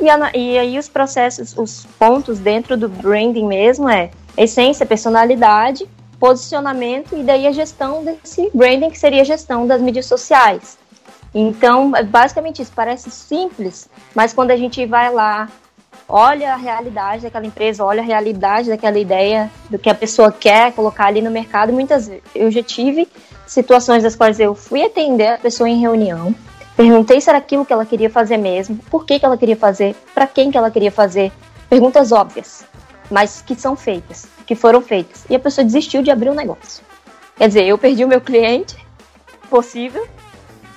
[0.00, 5.88] e, a, e aí os processos, os pontos dentro do branding mesmo é essência, personalidade,
[6.18, 10.78] posicionamento e daí a gestão desse branding que seria a gestão das mídias sociais.
[11.34, 15.48] Então, é basicamente isso, parece simples, mas quando a gente vai lá,
[16.08, 20.72] olha a realidade daquela empresa, olha a realidade daquela ideia, do que a pessoa quer
[20.72, 23.06] colocar ali no mercado, muitas vezes eu já tive
[23.46, 26.34] situações das quais eu fui atender a pessoa em reunião,
[26.78, 29.96] Perguntei se era aquilo que ela queria fazer mesmo, por que, que ela queria fazer,
[30.14, 31.32] para quem que ela queria fazer.
[31.68, 32.64] Perguntas óbvias,
[33.10, 35.24] mas que são feitas, que foram feitas.
[35.28, 36.84] E a pessoa desistiu de abrir o um negócio.
[37.36, 38.76] Quer dizer, eu perdi o meu cliente
[39.50, 40.06] possível,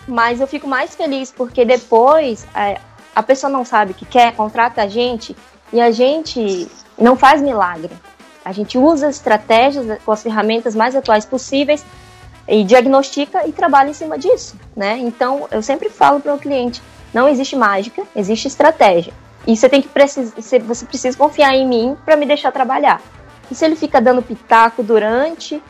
[0.08, 2.80] mas eu fico mais feliz porque depois é,
[3.16, 5.36] a pessoa não sabe o que quer, contrata a gente
[5.72, 7.92] e a gente não faz milagre.
[8.44, 11.86] A gente usa estratégias com as ferramentas mais atuais possíveis
[12.52, 14.98] e diagnostica e trabalha em cima disso, né?
[15.00, 16.82] Então, eu sempre falo para o cliente,
[17.14, 19.14] não existe mágica, existe estratégia.
[19.48, 23.02] E você tem que precisar, você precisa confiar em mim para me deixar trabalhar.
[23.50, 25.64] E se ele fica dando pitaco durante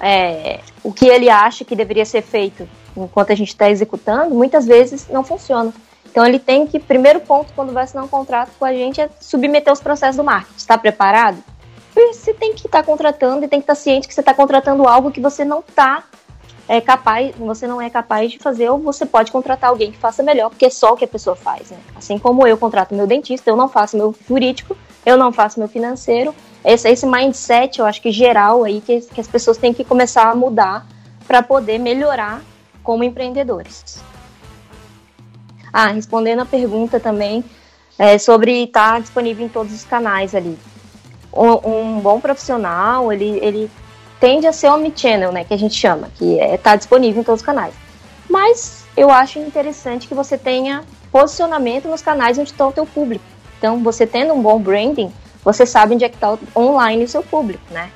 [0.00, 4.64] é, o que ele acha que deveria ser feito enquanto a gente está executando, muitas
[4.64, 5.72] vezes não funciona.
[6.08, 9.10] Então ele tem que, primeiro ponto, quando vai assinar um contrato com a gente, é
[9.20, 10.56] submeter os processos do marketing.
[10.56, 11.42] Está preparado?
[11.94, 14.32] Você tem que estar tá contratando e tem que estar tá ciente que você está
[14.32, 16.04] contratando algo que você não está
[16.68, 20.22] é capaz, você não é capaz de fazer, ou você pode contratar alguém que faça
[20.22, 21.70] melhor, porque é só o que a pessoa faz.
[21.70, 21.78] Né?
[21.96, 24.76] Assim como eu contrato meu dentista, eu não faço meu jurídico,
[25.06, 26.34] eu não faço meu financeiro.
[26.62, 30.30] Esse, esse mindset, eu acho que geral aí, que, que as pessoas têm que começar
[30.30, 30.86] a mudar
[31.26, 32.42] para poder melhorar
[32.82, 34.02] como empreendedores.
[35.72, 37.42] Ah, respondendo a pergunta também
[37.98, 40.58] é, sobre estar tá disponível em todos os canais ali.
[41.32, 43.70] Um, um bom profissional, ele, ele
[44.20, 47.24] tende a ser omnichannel, né, que a gente chama, que está é, tá disponível em
[47.24, 47.74] todos os canais.
[48.28, 53.24] Mas eu acho interessante que você tenha posicionamento nos canais onde está o teu público.
[53.58, 57.22] Então, você tendo um bom branding, você sabe onde é que está online o seu
[57.22, 57.90] público, né?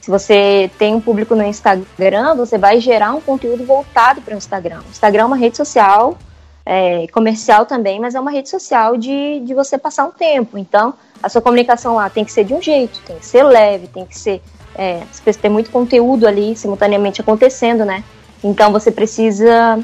[0.00, 4.36] Se você tem um público no Instagram, você vai gerar um conteúdo voltado para o
[4.36, 4.80] Instagram.
[4.80, 6.18] O Instagram é uma rede social,
[6.66, 10.58] é, comercial também, mas é uma rede social de, de você passar um tempo.
[10.58, 13.86] Então, a sua comunicação lá tem que ser de um jeito, tem que ser leve,
[13.86, 14.42] tem que ser
[14.74, 15.02] é,
[15.40, 18.02] tem muito conteúdo ali simultaneamente acontecendo, né?
[18.42, 19.82] Então você precisa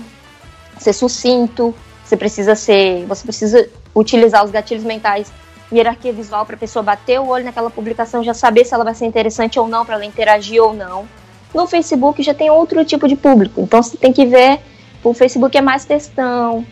[0.78, 1.74] ser sucinto,
[2.04, 5.32] você precisa ser, você precisa utilizar os gatilhos mentais,
[5.70, 8.94] hierarquia visual para a pessoa bater o olho naquela publicação, já saber se ela vai
[8.94, 11.06] ser interessante ou não, para ela interagir ou não.
[11.54, 14.60] No Facebook já tem outro tipo de público, então você tem que ver,
[15.02, 16.66] o Facebook é mais textão,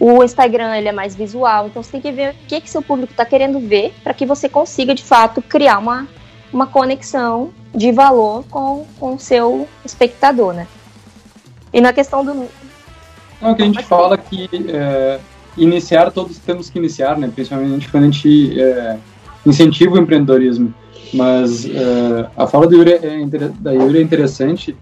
[0.00, 2.82] o Instagram ele é mais visual, então você tem que ver o que que seu
[2.82, 6.06] público está querendo ver para que você consiga de fato criar uma
[6.52, 10.66] uma conexão de valor com, o seu espectador, né?
[11.72, 12.46] E na questão do...
[13.40, 15.20] Não, que a gente fala que é,
[15.56, 17.30] iniciar, todos temos que iniciar, né?
[17.32, 18.98] Principalmente quando a gente é,
[19.44, 20.74] incentiva o empreendedorismo.
[21.12, 23.26] Mas é, a fala da Yuri, é,
[23.60, 24.76] da Yuri é interessante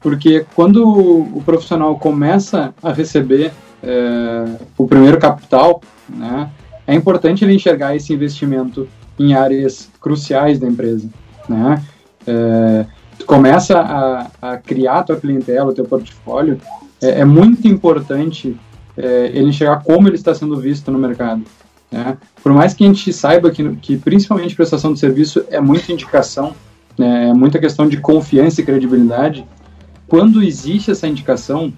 [0.00, 3.52] porque quando o profissional começa a receber
[3.82, 4.44] é,
[4.76, 6.50] o primeiro capital, né,
[6.86, 11.08] é importante ele enxergar esse investimento em áreas cruciais da empresa,
[11.48, 11.82] né?
[12.26, 12.86] É,
[13.18, 16.60] tu começa a, a criar tua clientela, o teu portfólio,
[17.00, 18.56] é, é muito importante
[18.96, 21.42] é, ele enxergar como ele está sendo visto no mercado.
[21.90, 22.16] Né?
[22.42, 26.54] Por mais que a gente saiba que, que principalmente prestação de serviço é muita indicação,
[26.98, 27.28] né?
[27.28, 29.46] é muita questão de confiança e credibilidade,
[30.06, 31.72] quando existe essa indicação,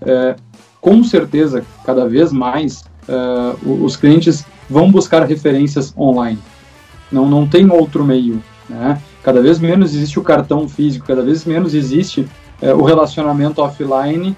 [0.00, 0.36] é,
[0.80, 6.38] com certeza, cada vez mais, é, os clientes vão buscar referências online.
[7.10, 8.42] Não, não tem outro meio.
[8.68, 9.00] Né?
[9.22, 12.28] Cada vez menos existe o cartão físico, cada vez menos existe
[12.60, 14.36] é, o relacionamento offline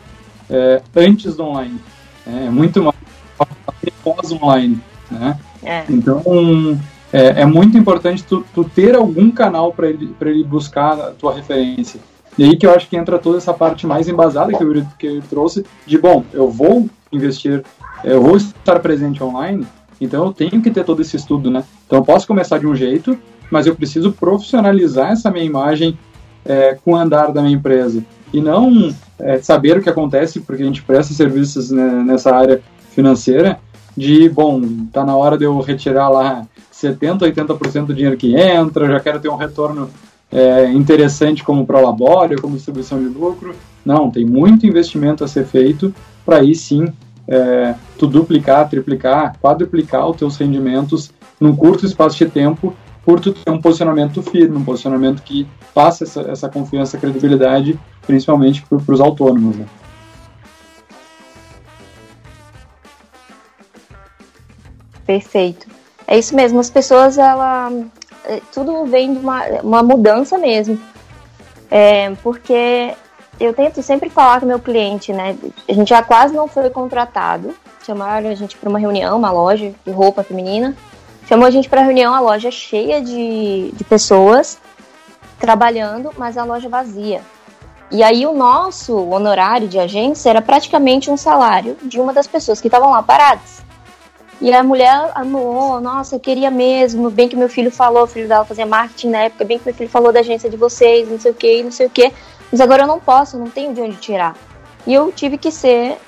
[0.48, 1.80] é, antes do online.
[2.26, 2.46] Né?
[2.46, 2.96] É muito mais
[4.02, 4.80] pós-online.
[5.10, 5.38] Né?
[5.62, 5.84] É.
[5.88, 6.22] Então,
[7.12, 11.34] é, é, muito importante tu, tu ter algum canal para ele, ele buscar a tua
[11.34, 12.00] referência.
[12.36, 15.06] E aí que eu acho que entra toda essa parte mais embasada que eu, que
[15.06, 17.64] eu trouxe, de, bom, eu vou investir,
[18.04, 19.66] eu vou estar presente online,
[20.00, 21.64] então eu tenho que ter todo esse estudo, né?
[21.86, 23.18] Então eu posso começar de um jeito,
[23.50, 25.98] mas eu preciso profissionalizar essa minha imagem
[26.44, 28.04] é, com o andar da minha empresa.
[28.32, 32.60] E não é, saber o que acontece, porque a gente presta serviços né, nessa área
[32.90, 33.58] financeira,
[33.96, 38.86] de, bom, tá na hora de eu retirar lá 70%, 80% do dinheiro que entra,
[38.86, 39.90] já quero ter um retorno
[40.30, 43.54] é, interessante como prolabório, como distribuição de lucro.
[43.84, 45.92] Não, tem muito investimento a ser feito
[46.24, 46.92] para aí sim
[47.28, 53.32] é, tu duplicar, triplicar, quadruplicar os teus rendimentos num curto espaço de tempo por tu
[53.32, 59.00] ter um posicionamento firme, um posicionamento que passa essa, essa confiança, credibilidade, principalmente para os
[59.00, 59.56] autônomos.
[59.56, 59.66] Né?
[65.06, 65.66] Perfeito.
[66.06, 67.70] É isso mesmo, as pessoas, ela,
[68.24, 70.78] é, tudo vem de uma, uma mudança mesmo.
[71.70, 72.94] É, porque
[73.40, 75.36] eu tento sempre falar com meu cliente, né?
[75.68, 77.54] A gente já quase não foi contratado.
[77.84, 80.76] Chamaram a gente para uma reunião, uma loja de roupa feminina.
[81.28, 84.58] Chamou a gente para reunião, a loja cheia de, de pessoas
[85.38, 87.20] trabalhando, mas a loja vazia.
[87.90, 92.60] E aí o nosso honorário de agência era praticamente um salário de uma das pessoas
[92.60, 93.62] que estavam lá paradas.
[94.40, 98.28] E a mulher amou, nossa, eu queria mesmo, bem que meu filho falou, o filho
[98.28, 101.18] dela fazia marketing na época, bem que meu filho falou da agência de vocês, não
[101.18, 102.12] sei o que, não sei o que
[102.50, 104.36] mas agora eu não posso, não tenho de onde tirar.
[104.86, 105.98] E eu tive que ser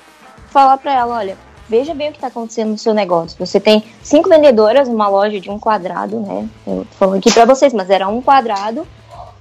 [0.49, 1.37] falar para ela, olha,
[1.69, 3.37] veja bem o que está acontecendo no seu negócio.
[3.39, 6.49] Você tem cinco vendedoras, uma loja de um quadrado, né?
[6.65, 8.87] Eu tô falando aqui para vocês, mas era um quadrado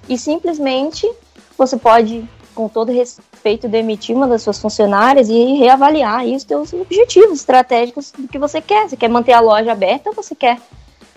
[0.08, 1.10] e simplesmente
[1.56, 2.28] você pode,
[2.60, 8.12] com todo respeito, demitir uma das suas funcionárias e reavaliar aí os seus objetivos estratégicos
[8.16, 8.88] do que você quer.
[8.88, 10.58] Você quer manter a loja aberta ou você quer?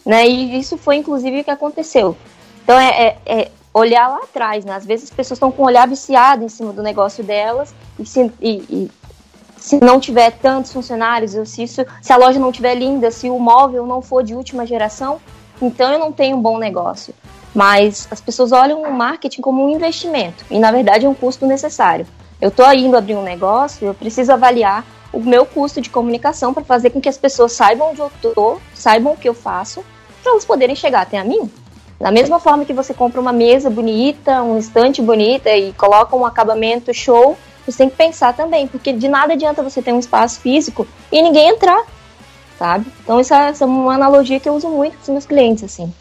[0.06, 0.26] Né?
[0.26, 2.16] E isso foi inclusive o que aconteceu.
[2.64, 4.74] Então é, é, é olhar lá atrás, né?
[4.74, 8.06] Às vezes as pessoas estão com o olhar viciado em cima do negócio delas e
[8.06, 8.92] se, e, e
[9.58, 13.30] se não tiver tantos funcionários, ou se, isso, se a loja não tiver linda, se
[13.30, 15.20] o móvel não for de última geração,
[15.62, 17.14] então eu não tenho um bom negócio.
[17.54, 21.46] Mas as pessoas olham o marketing como um investimento e na verdade é um custo
[21.46, 22.08] necessário.
[22.42, 26.63] Eu estou indo abrir um negócio, eu preciso avaliar o meu custo de comunicação para
[26.63, 29.86] fazer com que as pessoas saibam onde eu estou, saibam o que eu faço,
[30.22, 31.50] para elas poderem chegar até a mim.
[32.00, 36.26] Da mesma forma que você compra uma mesa bonita, um estante bonita e coloca um
[36.26, 40.42] acabamento show, você tem que pensar também, porque de nada adianta você ter um espaço
[40.42, 41.82] físico e ninguém entrar,
[42.58, 42.92] sabe?
[43.04, 45.94] Então essa, essa é uma analogia que eu uso muito com os meus clientes, assim.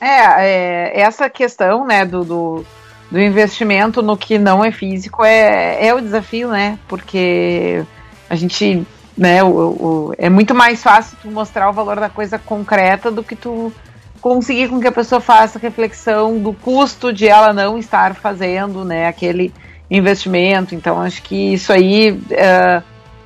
[0.00, 2.64] É, é essa questão, né, do, do,
[3.10, 6.78] do, investimento no que não é físico é, é o desafio, né?
[6.86, 7.84] Porque
[8.30, 8.86] a gente
[9.18, 9.42] né?
[9.42, 13.34] O, o, é muito mais fácil tu mostrar o valor da coisa concreta do que
[13.34, 13.72] tu
[14.20, 19.08] conseguir com que a pessoa faça reflexão do custo de ela não estar fazendo, né?
[19.08, 19.52] Aquele
[19.90, 20.74] investimento.
[20.74, 22.82] Então acho que isso aí uh,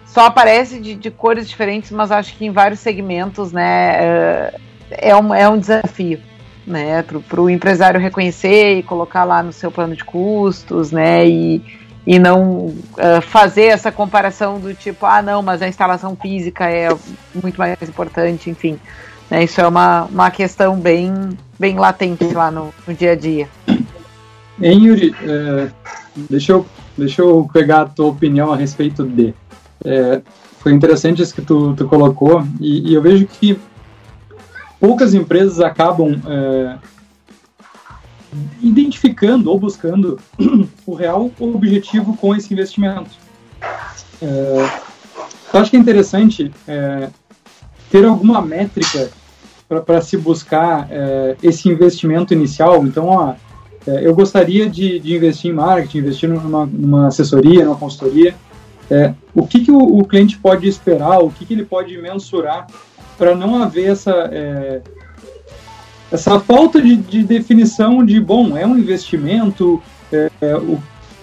[0.06, 4.00] só aparece de, de, cores diferentes, mas acho que em vários segmentos, né?
[4.00, 6.20] Uh, é, um, é um desafio.
[6.64, 11.61] Né, para o empresário reconhecer e colocar lá no seu plano de custos, né, e,
[12.07, 16.88] e não uh, fazer essa comparação do tipo, ah, não, mas a instalação física é
[17.42, 18.79] muito mais importante, enfim.
[19.29, 23.48] Né, isso é uma, uma questão bem, bem latente lá no, no dia a dia.
[24.61, 25.68] Hein, Yuri, é,
[26.31, 29.35] deixa, eu, deixa eu pegar a tua opinião a respeito de.
[29.85, 30.20] É,
[30.61, 33.59] foi interessante isso que tu, tu colocou, e, e, eu vejo que
[34.82, 36.76] poucas empresas acabam é,
[38.60, 40.18] identificando ou buscando
[40.84, 43.12] o real objetivo com esse investimento.
[44.20, 44.68] É,
[45.54, 47.08] eu acho que é interessante é,
[47.92, 49.08] ter alguma métrica
[49.86, 52.84] para se buscar é, esse investimento inicial.
[52.84, 53.34] Então, ó,
[53.86, 58.34] é, eu gostaria de, de, investir em marketing, investir numa, numa assessoria, numa consultoria.
[58.90, 62.66] É, o que, que o, o, cliente pode esperar, o que, que ele pode mensurar
[63.16, 64.81] para não haver essa é,
[66.12, 70.79] essa falta de, de, definição de, bom, é um investimento, é, é, o,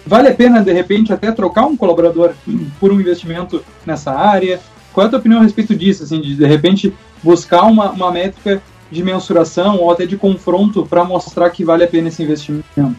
[0.05, 2.33] vale a pena, de repente, até trocar um colaborador
[2.79, 4.59] por um investimento nessa área?
[4.91, 8.11] Qual é a tua opinião a respeito disso, assim, de, de repente, buscar uma, uma
[8.11, 12.97] métrica de mensuração ou até de confronto para mostrar que vale a pena esse investimento?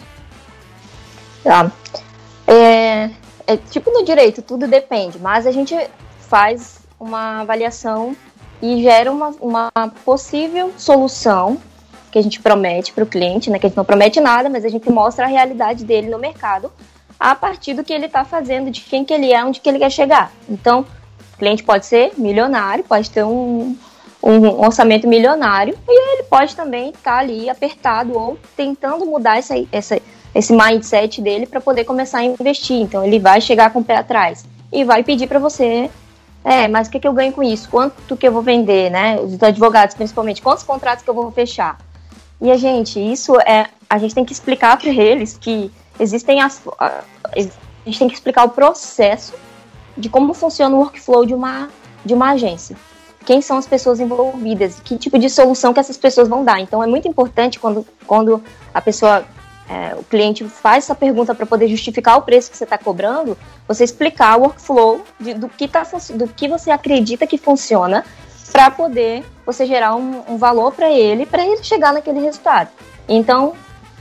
[1.42, 1.72] Tá.
[2.46, 3.11] É,
[3.48, 5.74] é, tipo no direito, tudo depende, mas a gente
[6.20, 8.14] faz uma avaliação
[8.62, 9.70] e gera uma, uma
[10.04, 11.58] possível solução
[12.10, 13.58] que a gente promete para o cliente, né?
[13.58, 16.70] Que a gente não promete nada, mas a gente mostra a realidade dele no mercado
[17.18, 19.78] a partir do que ele está fazendo, de quem que ele é, onde que ele
[19.78, 20.32] quer chegar.
[20.48, 20.86] Então,
[21.34, 23.76] o cliente pode ser milionário, pode ter um,
[24.22, 29.54] um orçamento milionário e ele pode também estar tá ali apertado ou tentando mudar essa,
[29.70, 30.00] essa,
[30.34, 32.80] esse mindset dele para poder começar a investir.
[32.80, 35.90] Então, ele vai chegar com o pé atrás e vai pedir para você
[36.44, 37.68] é, mas o que, que eu ganho com isso?
[37.68, 39.20] Quanto que eu vou vender, né?
[39.20, 41.79] Os advogados, principalmente, quantos contratos que eu vou fechar?
[42.40, 43.68] E a gente, isso é.
[43.88, 46.62] A gente tem que explicar para eles que existem as.
[46.79, 47.03] A,
[47.85, 49.35] gente tem que explicar o processo
[49.96, 51.68] de como funciona o workflow de uma,
[52.05, 52.76] de uma agência.
[53.26, 56.61] Quem são as pessoas envolvidas, que tipo de solução que essas pessoas vão dar.
[56.61, 59.24] Então é muito importante quando, quando a pessoa,
[59.70, 63.38] é, o cliente faz essa pergunta para poder justificar o preço que você está cobrando,
[63.68, 68.04] você explicar o workflow de, do, que tá, do que você acredita que funciona
[68.50, 72.68] para poder você gerar um, um valor para ele, para ele chegar naquele resultado.
[73.09, 73.55] Então,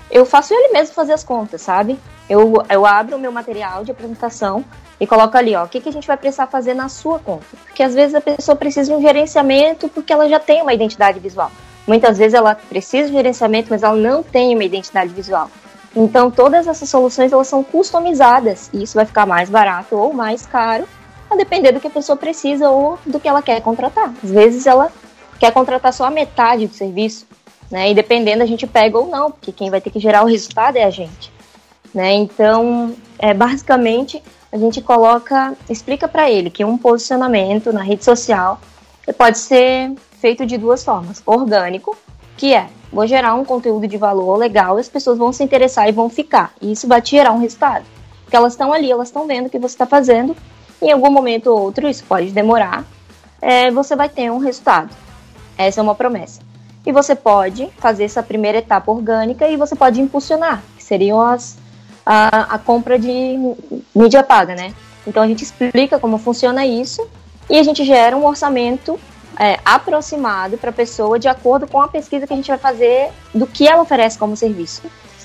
[0.10, 2.00] eu faço ele mesmo fazer as contas, sabe?
[2.28, 4.66] Eu, eu abro o meu material de apresentação
[5.00, 7.46] e coloco ali, ó, o que, que a gente vai precisar fazer na sua conta.
[7.66, 11.20] Porque às vezes a pessoa precisa de um gerenciamento porque ela já tem uma identidade
[11.20, 11.52] visual.
[11.88, 15.50] Muitas vezes ela precisa de gerenciamento, mas ela não tem uma identidade visual.
[15.96, 20.46] Então todas essas soluções elas são customizadas e isso vai ficar mais barato ou mais
[20.46, 20.88] caro
[21.30, 24.14] a depender do que a pessoa precisa ou do que ela quer contratar.
[24.24, 24.92] Às vezes ela
[25.40, 27.26] quer contratar só a metade do serviço,
[27.70, 27.92] né?
[27.92, 30.78] E dependendo a gente pega ou não, porque quem vai ter que gerar o resultado
[30.78, 31.32] é a gente,
[31.94, 32.14] né?
[32.14, 34.22] Então, é, basicamente
[34.52, 38.60] a gente coloca, explica para ele que um posicionamento na rede social
[39.18, 41.96] pode ser feito de duas formas: orgânico,
[42.36, 45.92] que é vou gerar um conteúdo de valor legal, as pessoas vão se interessar e
[45.92, 47.86] vão ficar, e isso vai te gerar um resultado.
[48.24, 50.36] Porque elas estão ali, elas estão vendo o que você está fazendo.
[50.82, 52.86] Em algum momento ou outro, isso pode demorar,
[53.42, 54.96] é, você vai ter um resultado.
[55.58, 56.42] Essa é uma promessa.
[56.86, 61.58] E você pode fazer essa primeira etapa orgânica e você pode impulsionar, que seriam as,
[62.06, 63.38] a, a compra de
[63.94, 64.74] mídia paga, né?
[65.06, 67.06] Então a gente explica como funciona isso
[67.50, 69.00] e a gente gera um orçamento
[69.40, 73.10] é, aproximado para a pessoa de acordo com a pesquisa que a gente vai fazer
[73.34, 74.82] do que ela oferece como serviço.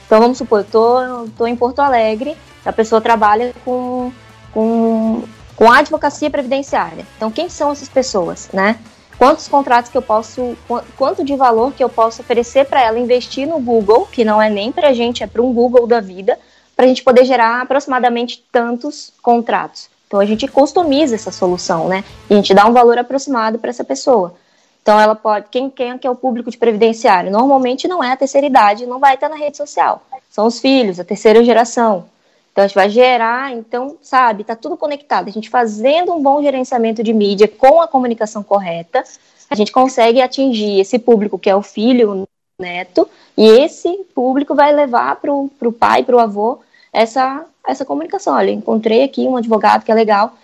[0.07, 4.13] Então vamos supor, eu tô em Porto Alegre, a pessoa trabalha com,
[4.53, 5.25] com,
[5.57, 7.05] com advocacia previdenciária.
[7.17, 8.79] Então quem são essas pessoas, né?
[9.19, 10.57] Quantos contratos que eu posso,
[10.97, 14.51] quanto de valor que eu posso oferecer para ela investir no Google, que não é
[14.51, 16.39] nem para a gente, é para um Google da vida,
[16.77, 19.89] para a gente poder gerar aproximadamente tantos contratos.
[20.15, 22.05] Então a gente customiza essa solução, né?
[22.31, 24.37] E a gente dá um valor aproximado para essa pessoa.
[24.81, 27.33] Então ela pode, quem, quem é é o público de previdenciário?
[27.33, 30.03] Normalmente não é a terceira idade, não vai estar na rede social.
[30.31, 32.05] São os filhos, a terceira geração.
[32.53, 35.27] Então a gente vai gerar, então, sabe, tá tudo conectado.
[35.27, 39.03] A gente fazendo um bom gerenciamento de mídia com a comunicação correta,
[39.51, 42.25] a gente consegue atingir esse público que é o filho,
[42.57, 46.61] neto, e esse público vai levar para o pai, para o avô,
[46.95, 48.35] essa, essa comunicação.
[48.35, 50.39] Olha, encontrei aqui um advogado que é legal.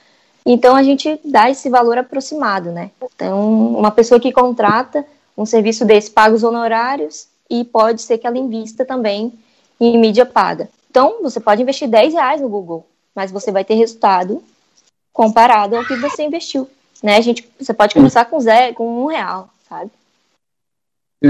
[0.45, 2.91] Então a gente dá esse valor aproximado, né?
[3.15, 5.07] Então, uma pessoa que contrata
[5.39, 9.33] um serviço desse paga os honorários e pode ser que ela invista também
[9.79, 10.69] em mídia paga.
[10.91, 12.85] Então, você pode investir 10 reais no Google,
[13.15, 14.43] mas você vai ter resultado
[15.13, 16.69] comparado ao que você investiu.
[17.03, 17.17] Né?
[17.17, 19.91] A gente, você pode começar com zero, com um real, sabe?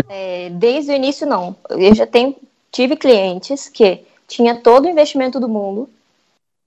[0.08, 1.54] É, desde o início, não.
[1.68, 2.34] Eu já tenho,
[2.72, 5.90] tive clientes que tinha todo o investimento do mundo,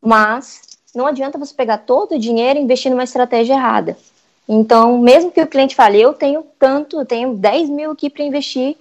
[0.02, 0.62] mas
[0.94, 3.98] não adianta você pegar todo o dinheiro e investir numa estratégia errada.
[4.48, 8.26] Então, mesmo que o cliente fale, eu tenho tanto, eu tenho 10 mil aqui para
[8.26, 8.76] investir,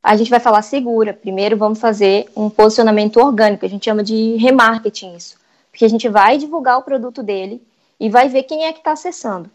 [0.00, 1.12] a gente vai falar segura.
[1.12, 5.36] Primeiro vamos fazer um posicionamento orgânico, a gente chama de remarketing isso.
[5.72, 7.60] Porque a gente vai divulgar o produto dele
[7.98, 9.50] e vai ver quem é que está acessando.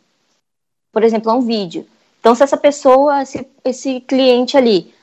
[0.92, 1.88] Por exemplo, é um vídeo.
[2.20, 4.94] Então, se essa pessoa, esse, esse cliente ali,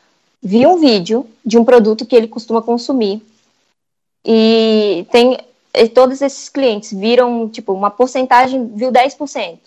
[0.42, 3.22] viu um vídeo de um produto que ele costuma consumir
[4.24, 5.38] e tem
[5.74, 9.58] e todos esses clientes viram, tipo, uma porcentagem viu 10%.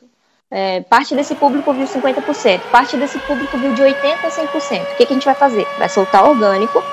[0.51, 4.83] É, parte desse público viu 50%, parte desse público viu de 80% a 100%.
[4.83, 5.65] O que, que a gente vai fazer?
[5.79, 6.83] Vai soltar orgânico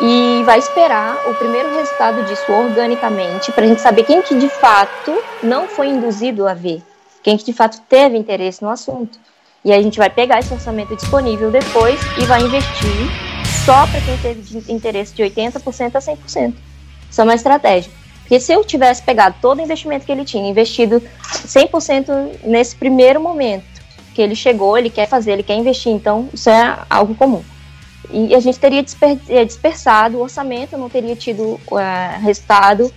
[0.00, 4.48] e vai esperar o primeiro resultado disso organicamente para a gente saber quem que de
[4.48, 6.82] fato não foi induzido a ver,
[7.22, 9.18] quem que de fato teve interesse no assunto.
[9.64, 13.08] E a gente vai pegar esse orçamento disponível depois e vai investir
[13.64, 16.54] só para quem teve interesse de 80% a 100%.
[17.14, 17.92] Isso é uma estratégia.
[18.22, 21.00] Porque se eu tivesse pegado todo o investimento que ele tinha, investido
[21.46, 23.64] 100% nesse primeiro momento,
[24.12, 27.44] que ele chegou, ele quer fazer, ele quer investir, então isso é algo comum.
[28.10, 28.84] E a gente teria
[29.28, 32.92] é, dispersado o orçamento, não teria tido uh, resultado,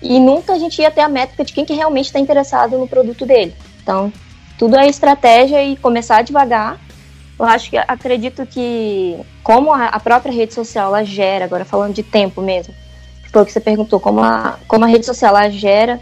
[0.00, 2.88] e nunca a gente ia ter a métrica de quem que realmente está interessado no
[2.88, 3.54] produto dele.
[3.82, 4.10] Então,
[4.56, 6.80] tudo é estratégia e começar devagar.
[7.38, 12.02] Eu acho que acredito que como a própria rede social ela gera, agora falando de
[12.02, 12.72] tempo mesmo,
[13.32, 16.00] foi o que você perguntou, como a, como a rede social gera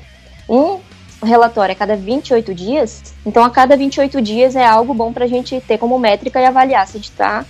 [0.49, 0.79] um
[1.24, 5.29] relatório a cada 28 dias, então a cada 28 dias é algo bom para a
[5.29, 7.45] gente ter como métrica e avaliar se a gente está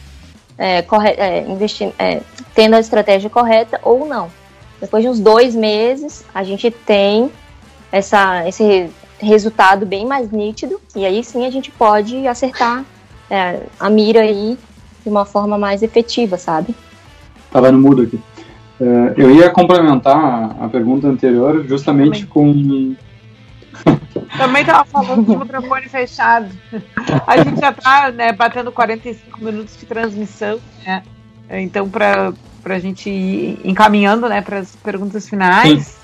[0.56, 1.46] é, é,
[1.98, 2.22] é,
[2.54, 4.30] tendo a estratégia correta ou não.
[4.80, 7.30] Depois de uns dois meses, a gente tem
[7.90, 12.84] essa, esse resultado bem mais nítido, e aí sim a gente pode acertar
[13.30, 14.58] é, a mira aí
[15.02, 16.74] de uma forma mais efetiva, sabe?
[17.50, 18.20] Tava no mudo aqui.
[18.80, 22.96] Uh, eu ia complementar a pergunta anterior justamente Também.
[22.96, 22.96] com.
[24.36, 26.48] Também estava falando o microfone fechado.
[27.26, 31.02] A gente já está né, batendo 45 minutos de transmissão, né?
[31.50, 35.96] Então, para a gente ir encaminhando né, para as perguntas finais.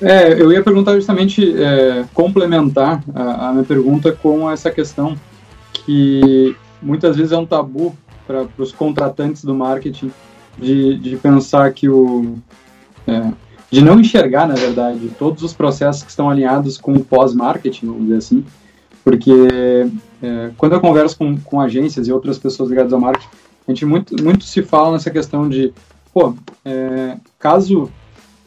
[0.00, 5.14] É, eu ia perguntar justamente, é, complementar a, a, minha pergunta com essa questão
[5.72, 7.94] que muitas vezes é um tabu
[8.26, 10.10] para os contratantes do marketing
[10.58, 12.36] de, de pensar que o.
[13.06, 13.32] É,
[13.70, 18.02] de não enxergar, na verdade, todos os processos que estão alinhados com o pós-marketing, vamos
[18.02, 18.44] dizer assim,
[19.02, 19.32] porque
[20.22, 23.28] é, quando eu converso com, com agências e outras pessoas ligadas ao marketing,
[23.66, 25.72] a gente muito, muito se fala nessa questão de,
[26.12, 26.34] pô,
[26.64, 27.90] é, caso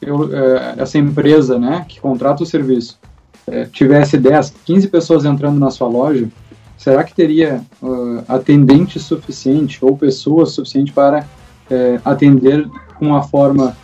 [0.02, 2.98] eu, é, essa empresa, né, que contrata o serviço,
[3.48, 6.30] é, tivesse 10, 15 pessoas entrando na sua loja,
[6.78, 11.28] será que teria uh, atendente suficiente ou pessoas suficiente para
[11.70, 13.76] é, atender com uma forma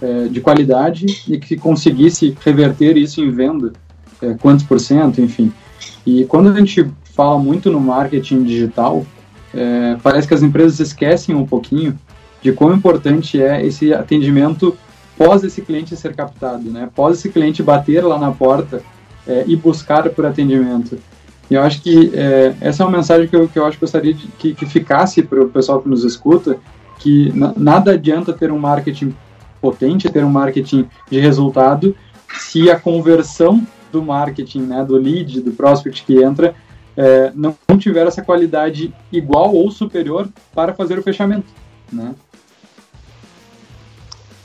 [0.00, 3.72] é, de qualidade e que conseguisse reverter isso em venda,
[4.22, 5.52] é, quantos por cento, enfim.
[6.06, 9.04] E quando a gente fala muito no marketing digital,
[9.52, 11.98] é, parece que as empresas esquecem um pouquinho
[12.42, 14.76] de quão importante é esse atendimento
[15.20, 16.88] pós esse cliente ser captado, né?
[16.94, 18.82] Pós esse cliente bater lá na porta
[19.26, 20.98] é, e buscar por atendimento.
[21.50, 23.82] E eu acho que é, essa é uma mensagem que eu, que eu acho que
[23.82, 26.56] gostaria de, que, que ficasse para o pessoal que nos escuta,
[27.00, 29.16] que nada adianta ter um marketing
[29.60, 31.96] potente, ter um marketing de resultado,
[32.38, 36.54] se a conversão do marketing, né, do lead, do prospect que entra,
[36.96, 41.46] é, não, tiver essa qualidade igual ou superior para fazer o fechamento,
[41.90, 42.14] né?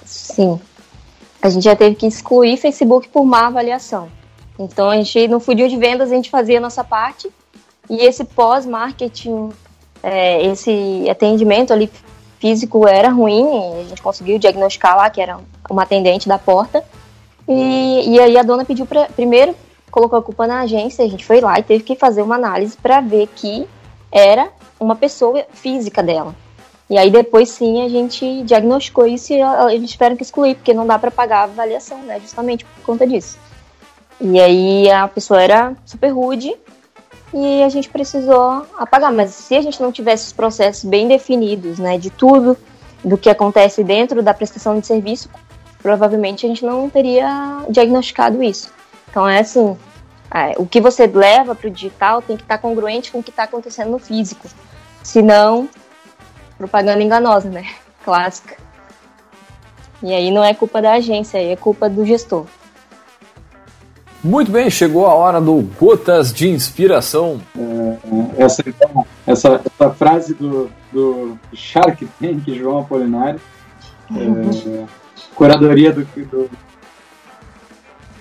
[0.06, 0.60] Sim.
[1.42, 4.10] A gente já teve que excluir Facebook por má avaliação.
[4.58, 7.30] Então a gente no funil de vendas a gente fazia a nossa parte
[7.90, 9.50] e esse pós-marketing,
[10.02, 11.92] é, esse atendimento ali
[12.40, 16.84] físico era ruim, a gente conseguiu diagnosticar lá que era uma atendente da porta
[17.48, 19.56] e, e aí a dona pediu pra, primeiro
[19.92, 22.76] colocou a culpa na agência, a gente foi lá e teve que fazer uma análise
[22.76, 23.66] para ver que
[24.12, 26.36] era uma pessoa física dela.
[26.90, 29.40] E aí depois sim a gente diagnosticou isso e
[29.74, 32.20] eles tiveram que excluir, porque não dá para pagar a avaliação, né?
[32.20, 33.40] Justamente por conta disso.
[34.20, 36.56] E aí a pessoa era super rude
[37.36, 39.12] e a gente precisou apagar.
[39.12, 42.58] Mas se a gente não tivesse os processos bem definidos, né, de tudo
[43.04, 45.30] do que acontece dentro da prestação de serviço,
[45.84, 48.72] provavelmente a gente não teria diagnosticado isso.
[49.10, 49.78] Então é assim,
[50.34, 53.24] é, o que você leva para o digital tem que estar tá congruente com o
[53.24, 54.48] que está acontecendo no físico.
[55.04, 55.70] Senão,
[56.58, 57.66] propaganda enganosa, né?
[58.04, 58.56] Clássica.
[60.02, 62.46] E aí não é culpa da agência, é culpa do gestor.
[64.26, 67.40] Muito bem, chegou a hora do Gotas de Inspiração.
[67.56, 68.64] É, essa,
[69.28, 73.40] essa, essa, frase do, do Shark Tank, João Apolinário,
[74.10, 74.86] é,
[75.36, 76.50] curadoria do, do.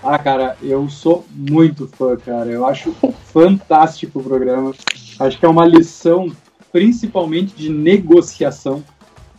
[0.02, 2.50] Ah, cara, eu sou muito fã, cara.
[2.50, 2.94] Eu acho
[3.32, 4.74] fantástico o programa.
[5.18, 6.30] Acho que é uma lição,
[6.70, 8.84] principalmente de negociação.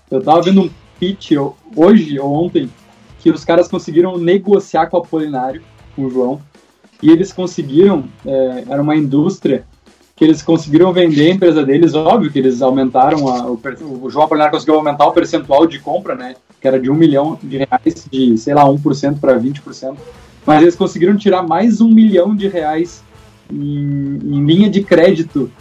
[0.09, 1.33] Eu tava vendo um pitch
[1.75, 2.71] hoje ou ontem
[3.19, 5.61] que os caras conseguiram negociar com o Apolinário,
[5.95, 6.41] com o João
[7.05, 9.63] e eles conseguiram, é, era uma indústria
[10.15, 13.59] que eles conseguiram vender a empresa deles, óbvio que eles aumentaram, a, o,
[14.01, 17.37] o João Apolinário conseguiu aumentar o percentual de compra, né, que era de um milhão
[17.43, 19.95] de reais, de, sei lá, 1% para 20%,
[20.47, 23.03] mas eles conseguiram tirar mais um milhão de reais
[23.51, 25.51] em, em linha de crédito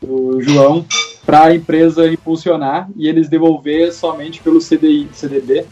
[0.00, 0.86] do João
[1.26, 5.64] para a empresa impulsionar e eles devolver somente pelo CDI, CDB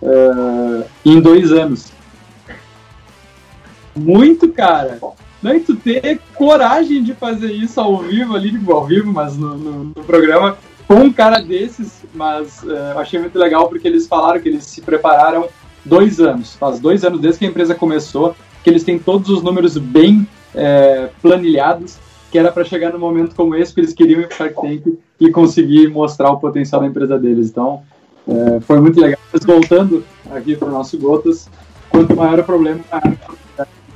[0.00, 1.97] uh, em dois anos.
[3.98, 4.98] Muito, cara.
[5.42, 9.36] Não, e tu ter coragem de fazer isso ao vivo ali, tipo, ao vivo, mas
[9.36, 13.86] no, no, no programa, com um cara desses, mas uh, eu achei muito legal porque
[13.86, 15.48] eles falaram que eles se prepararam
[15.84, 18.34] dois anos, faz dois anos desde que a empresa começou,
[18.64, 21.96] que eles têm todos os números bem é, planilhados,
[22.30, 25.30] que era para chegar no momento como esse que eles queriam ir para Tank e
[25.30, 27.48] conseguir mostrar o potencial da empresa deles.
[27.48, 27.82] Então,
[28.26, 29.18] é, foi muito legal.
[29.32, 31.48] Mas voltando aqui para o nosso Gotas,
[31.88, 33.16] quanto maior o problema, maior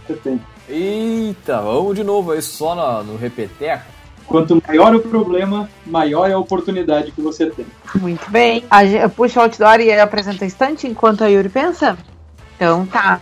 [0.07, 0.41] você tem.
[0.69, 3.85] Eita, vamos de novo aí só no, no repeteco.
[4.27, 7.67] Quanto maior o problema, maior é a oportunidade que você tem.
[7.97, 8.65] Muito bem.
[8.71, 11.99] A, puxa o outdoor e apresenta estante enquanto a Yuri pensa?
[12.57, 13.21] Então tá.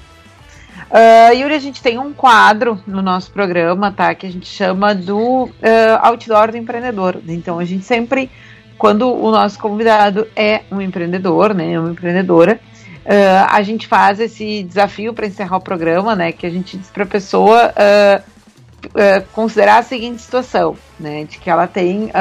[0.91, 4.15] Uh, Yuri, a gente tem um quadro no nosso programa, tá?
[4.15, 5.51] Que a gente chama do uh,
[6.03, 7.21] outdoor do empreendedor.
[7.27, 8.31] Então a gente sempre,
[8.77, 11.79] quando o nosso convidado é um empreendedor, né?
[11.79, 12.61] Uma empreendedora,
[13.11, 16.31] Uh, a gente faz esse desafio para encerrar o programa, né?
[16.31, 18.23] Que a gente diz para a pessoa uh,
[18.87, 21.25] uh, considerar a seguinte situação, né?
[21.25, 22.13] De que ela tem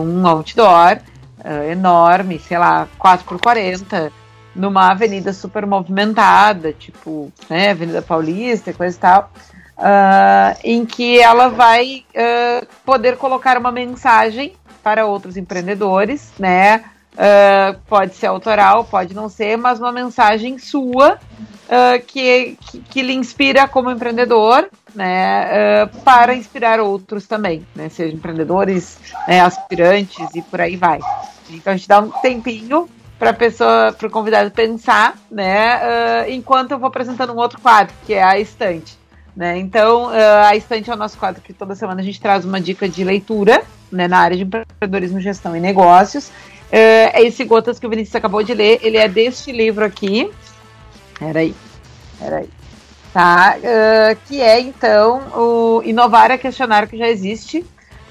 [0.00, 0.98] um outdoor
[1.68, 4.12] enorme, sei lá, 4x40,
[4.54, 9.30] numa avenida super movimentada, tipo, né, Avenida Paulista, coisa e tal,
[10.64, 12.04] em que ela vai
[12.84, 16.82] poder colocar uma mensagem para outros empreendedores, né?
[17.16, 23.02] Uh, pode ser autoral, pode não ser, mas uma mensagem sua uh, que, que, que,
[23.02, 25.48] lhe inspira como empreendedor, né,
[25.82, 31.00] uh, para inspirar outros também, né, seja empreendedores, né, aspirantes e por aí vai.
[31.48, 32.86] Então a gente dá um tempinho
[33.18, 38.12] para pessoa, para o convidado pensar, né, enquanto eu vou apresentando um outro quadro que
[38.12, 38.98] é a estante.
[39.34, 39.58] Né?
[39.58, 42.88] Então, a estante é o nosso quadro que toda semana a gente traz uma dica
[42.88, 46.30] de leitura né, na área de empreendedorismo, gestão e negócios.
[46.70, 50.30] É, esse Gotas que o Vinícius acabou de ler, ele é deste livro aqui.
[51.18, 51.54] Peraí,
[52.18, 52.48] peraí.
[53.12, 53.56] Tá?
[53.56, 57.64] Uh, que é, então, o Inovar é Questionário que já existe,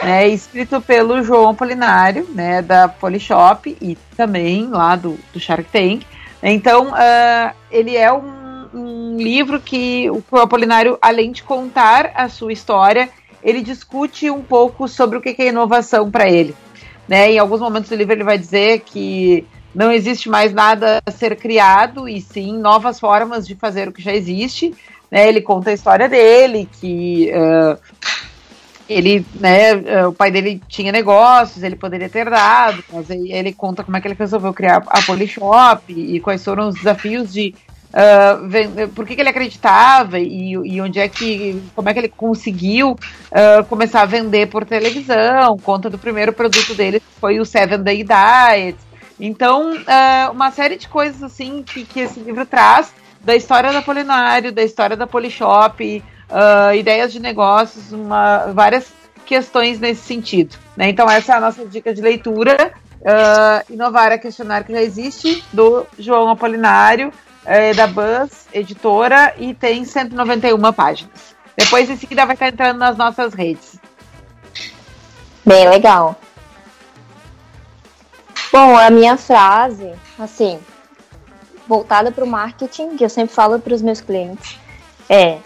[0.03, 6.03] né, escrito pelo João Polinário, né, da Polishop e também lá do, do Shark Tank.
[6.41, 12.51] Então, uh, ele é um, um, livro que o Apolinário, além de contar a sua
[12.51, 13.09] história,
[13.43, 16.55] ele discute um pouco sobre o que é inovação para ele.
[17.07, 17.33] Né?
[17.33, 21.35] Em alguns momentos do livro ele vai dizer que não existe mais nada a ser
[21.35, 24.73] criado, e sim novas formas de fazer o que já existe.
[25.11, 25.27] Né?
[25.27, 27.77] Ele conta a história dele, que uh,
[28.87, 33.83] ele, né, o pai dele tinha negócios, ele poderia ter dado, mas aí ele conta
[33.83, 37.53] como é que ele resolveu criar a Polishop e quais foram os desafios de
[37.95, 42.09] uh, por que, que, ele acreditava e, e, onde é que, como é que ele
[42.09, 47.45] conseguiu uh, começar a vender por televisão, conta do primeiro produto dele que foi o
[47.45, 48.77] Seven Day Diet.
[49.19, 53.81] Então, uh, uma série de coisas assim que, que esse livro traz da história da
[53.81, 56.03] Polinário, da história da Polishop,
[56.77, 58.93] ideias de negócios, uma, várias
[59.25, 60.55] questões nesse sentido.
[60.77, 60.89] Né?
[60.89, 62.71] Então, essa é a nossa dica de leitura.
[63.01, 67.11] Uh, inovar é questionar que já existe, do João Apolinário,
[67.45, 71.35] é, da Buzz Editora e tem 191 páginas.
[71.57, 73.79] Depois em seguida vai estar entrando nas nossas redes.
[75.45, 76.15] Bem legal.
[78.51, 80.59] Bom, a minha frase, assim,
[81.67, 84.57] voltada para o marketing, que eu sempre falo para os meus clientes,
[85.09, 85.37] é,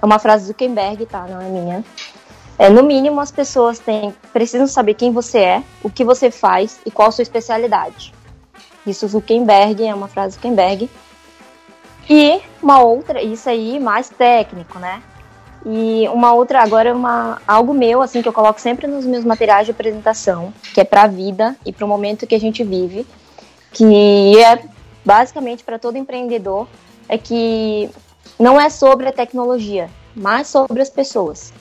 [0.00, 1.26] é uma frase do Zuckerberg, tá?
[1.26, 1.84] Não é minha.
[2.58, 6.80] É, no mínimo, as pessoas têm, precisam saber quem você é, o que você faz
[6.84, 8.12] e qual a sua especialidade.
[8.86, 10.90] Isso Zuckerberg, é uma frase Zuckerberg.
[12.08, 15.02] E uma outra, isso aí mais técnico, né?
[15.66, 19.66] E uma outra, agora uma algo meu assim que eu coloco sempre nos meus materiais
[19.66, 23.06] de apresentação, que é para a vida e para o momento que a gente vive,
[23.72, 24.62] que é
[25.04, 26.66] basicamente para todo empreendedor,
[27.08, 27.90] é que
[28.38, 31.52] não é sobre a tecnologia, mas sobre as pessoas.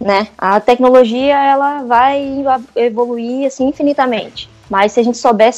[0.00, 0.28] Né?
[0.38, 2.42] A tecnologia ela vai
[2.74, 5.52] evoluir assim infinitamente, mas se a gente souber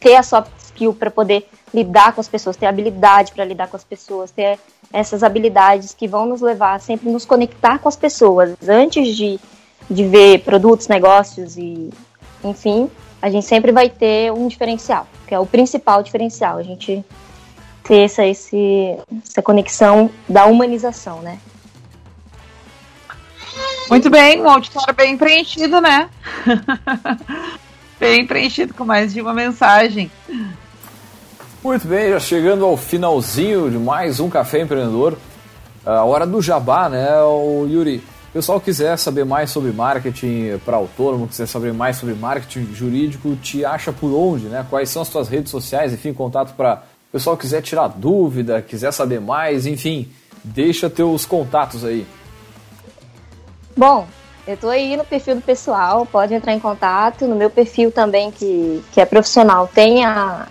[0.00, 3.76] ter a soft skill para poder lidar com as pessoas, ter habilidade para lidar com
[3.76, 4.58] as pessoas, ter
[4.92, 9.38] essas habilidades que vão nos levar a sempre nos conectar com as pessoas antes de,
[9.88, 11.90] de ver produtos, negócios e
[12.42, 12.90] enfim,
[13.20, 17.04] a gente sempre vai ter um diferencial, que é o principal diferencial, a gente
[17.84, 21.38] ter essa, esse, essa conexão da humanização, né?
[23.88, 26.08] Muito bem, um auditório bem preenchido, né?
[28.00, 30.10] bem preenchido com mais de uma mensagem.
[31.62, 35.18] Muito bem, já chegando ao finalzinho de mais um Café Empreendedor.
[35.84, 38.02] A hora do jabá, né, o Yuri?
[38.30, 43.36] O pessoal quiser saber mais sobre marketing para autônomo, quiser saber mais sobre marketing jurídico,
[43.36, 44.64] te acha por onde, né?
[44.70, 48.92] Quais são as tuas redes sociais, enfim, contato para o pessoal quiser tirar dúvida, quiser
[48.92, 50.08] saber mais, enfim,
[50.44, 52.06] deixa teus contatos aí.
[53.76, 54.06] Bom,
[54.50, 57.24] eu estou aí no perfil do pessoal, pode entrar em contato.
[57.26, 60.48] No meu perfil também, que, que é profissional, tem a,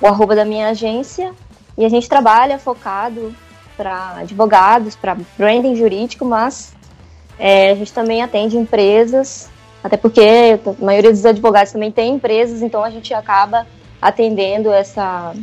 [0.00, 1.32] o arroba da minha agência
[1.76, 3.34] e a gente trabalha focado
[3.76, 6.74] para advogados, para branding jurídico, mas
[7.38, 9.50] é, a gente também atende empresas,
[9.82, 13.66] até porque a maioria dos advogados também tem empresas, então a gente acaba
[14.00, 15.34] atendendo essa,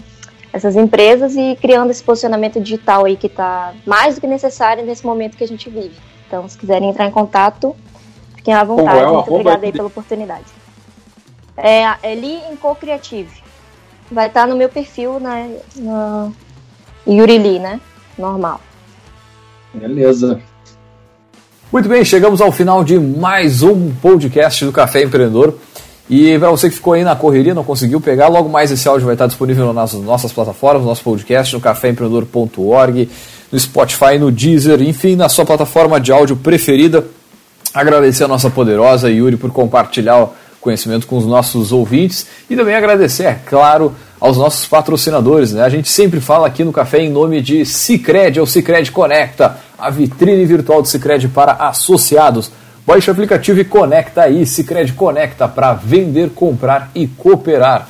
[0.51, 5.05] essas empresas e criando esse posicionamento digital aí que está mais do que necessário nesse
[5.05, 5.95] momento que a gente vive.
[6.31, 7.75] Então, se quiserem entrar em contato,
[8.41, 8.99] fiquem à vontade.
[8.99, 10.45] É Muito obrigada aí pela oportunidade.
[11.55, 13.41] É, é Li em Co-Creative.
[14.11, 15.55] Vai estar tá no meu perfil, né?
[15.75, 16.33] No
[17.07, 17.79] Yurili, né?
[18.17, 18.59] Normal.
[19.73, 20.41] Beleza.
[21.71, 25.55] Muito bem, chegamos ao final de mais um podcast do Café Empreendedor.
[26.09, 29.05] E para você que ficou aí na correria, não conseguiu pegar, logo mais esse áudio
[29.05, 33.09] vai estar disponível nas nossas plataformas, no nosso podcast, no caféempreendedor.org,
[33.49, 37.05] no Spotify, no Deezer, enfim, na sua plataforma de áudio preferida.
[37.74, 43.24] Agradecer a nossa poderosa Yuri por compartilhar conhecimento com os nossos ouvintes e também agradecer,
[43.24, 45.53] é claro, aos nossos patrocinadores.
[45.53, 45.63] Né?
[45.63, 49.89] A gente sempre fala aqui no café em nome de Cicred, ou Cicred Conecta, a
[49.89, 52.51] vitrine virtual do Cicred para associados.
[52.86, 57.88] Baixe o aplicativo e conecta aí, Cicred Conecta, para vender, comprar e cooperar.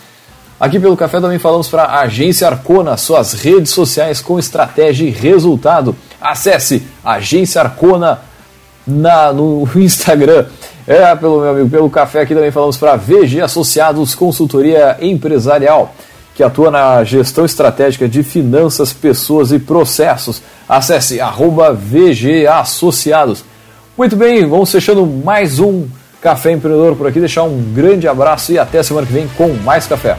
[0.60, 5.10] Aqui pelo café também falamos para a Agência Arcona, suas redes sociais com estratégia e
[5.10, 5.96] resultado.
[6.22, 8.20] Acesse Agência Arcona
[8.86, 10.46] na, no Instagram.
[10.88, 15.94] É, pelo meu amigo, pelo café aqui também falamos para VG Associados Consultoria Empresarial,
[16.34, 20.42] que atua na gestão estratégica de finanças, pessoas e processos.
[20.68, 23.44] Acesse arroba VG Associados.
[23.98, 25.88] Muito bem, vamos fechando mais um
[26.22, 27.20] Café Empreendedor por aqui.
[27.20, 30.18] Deixar um grande abraço e até semana que vem com mais café.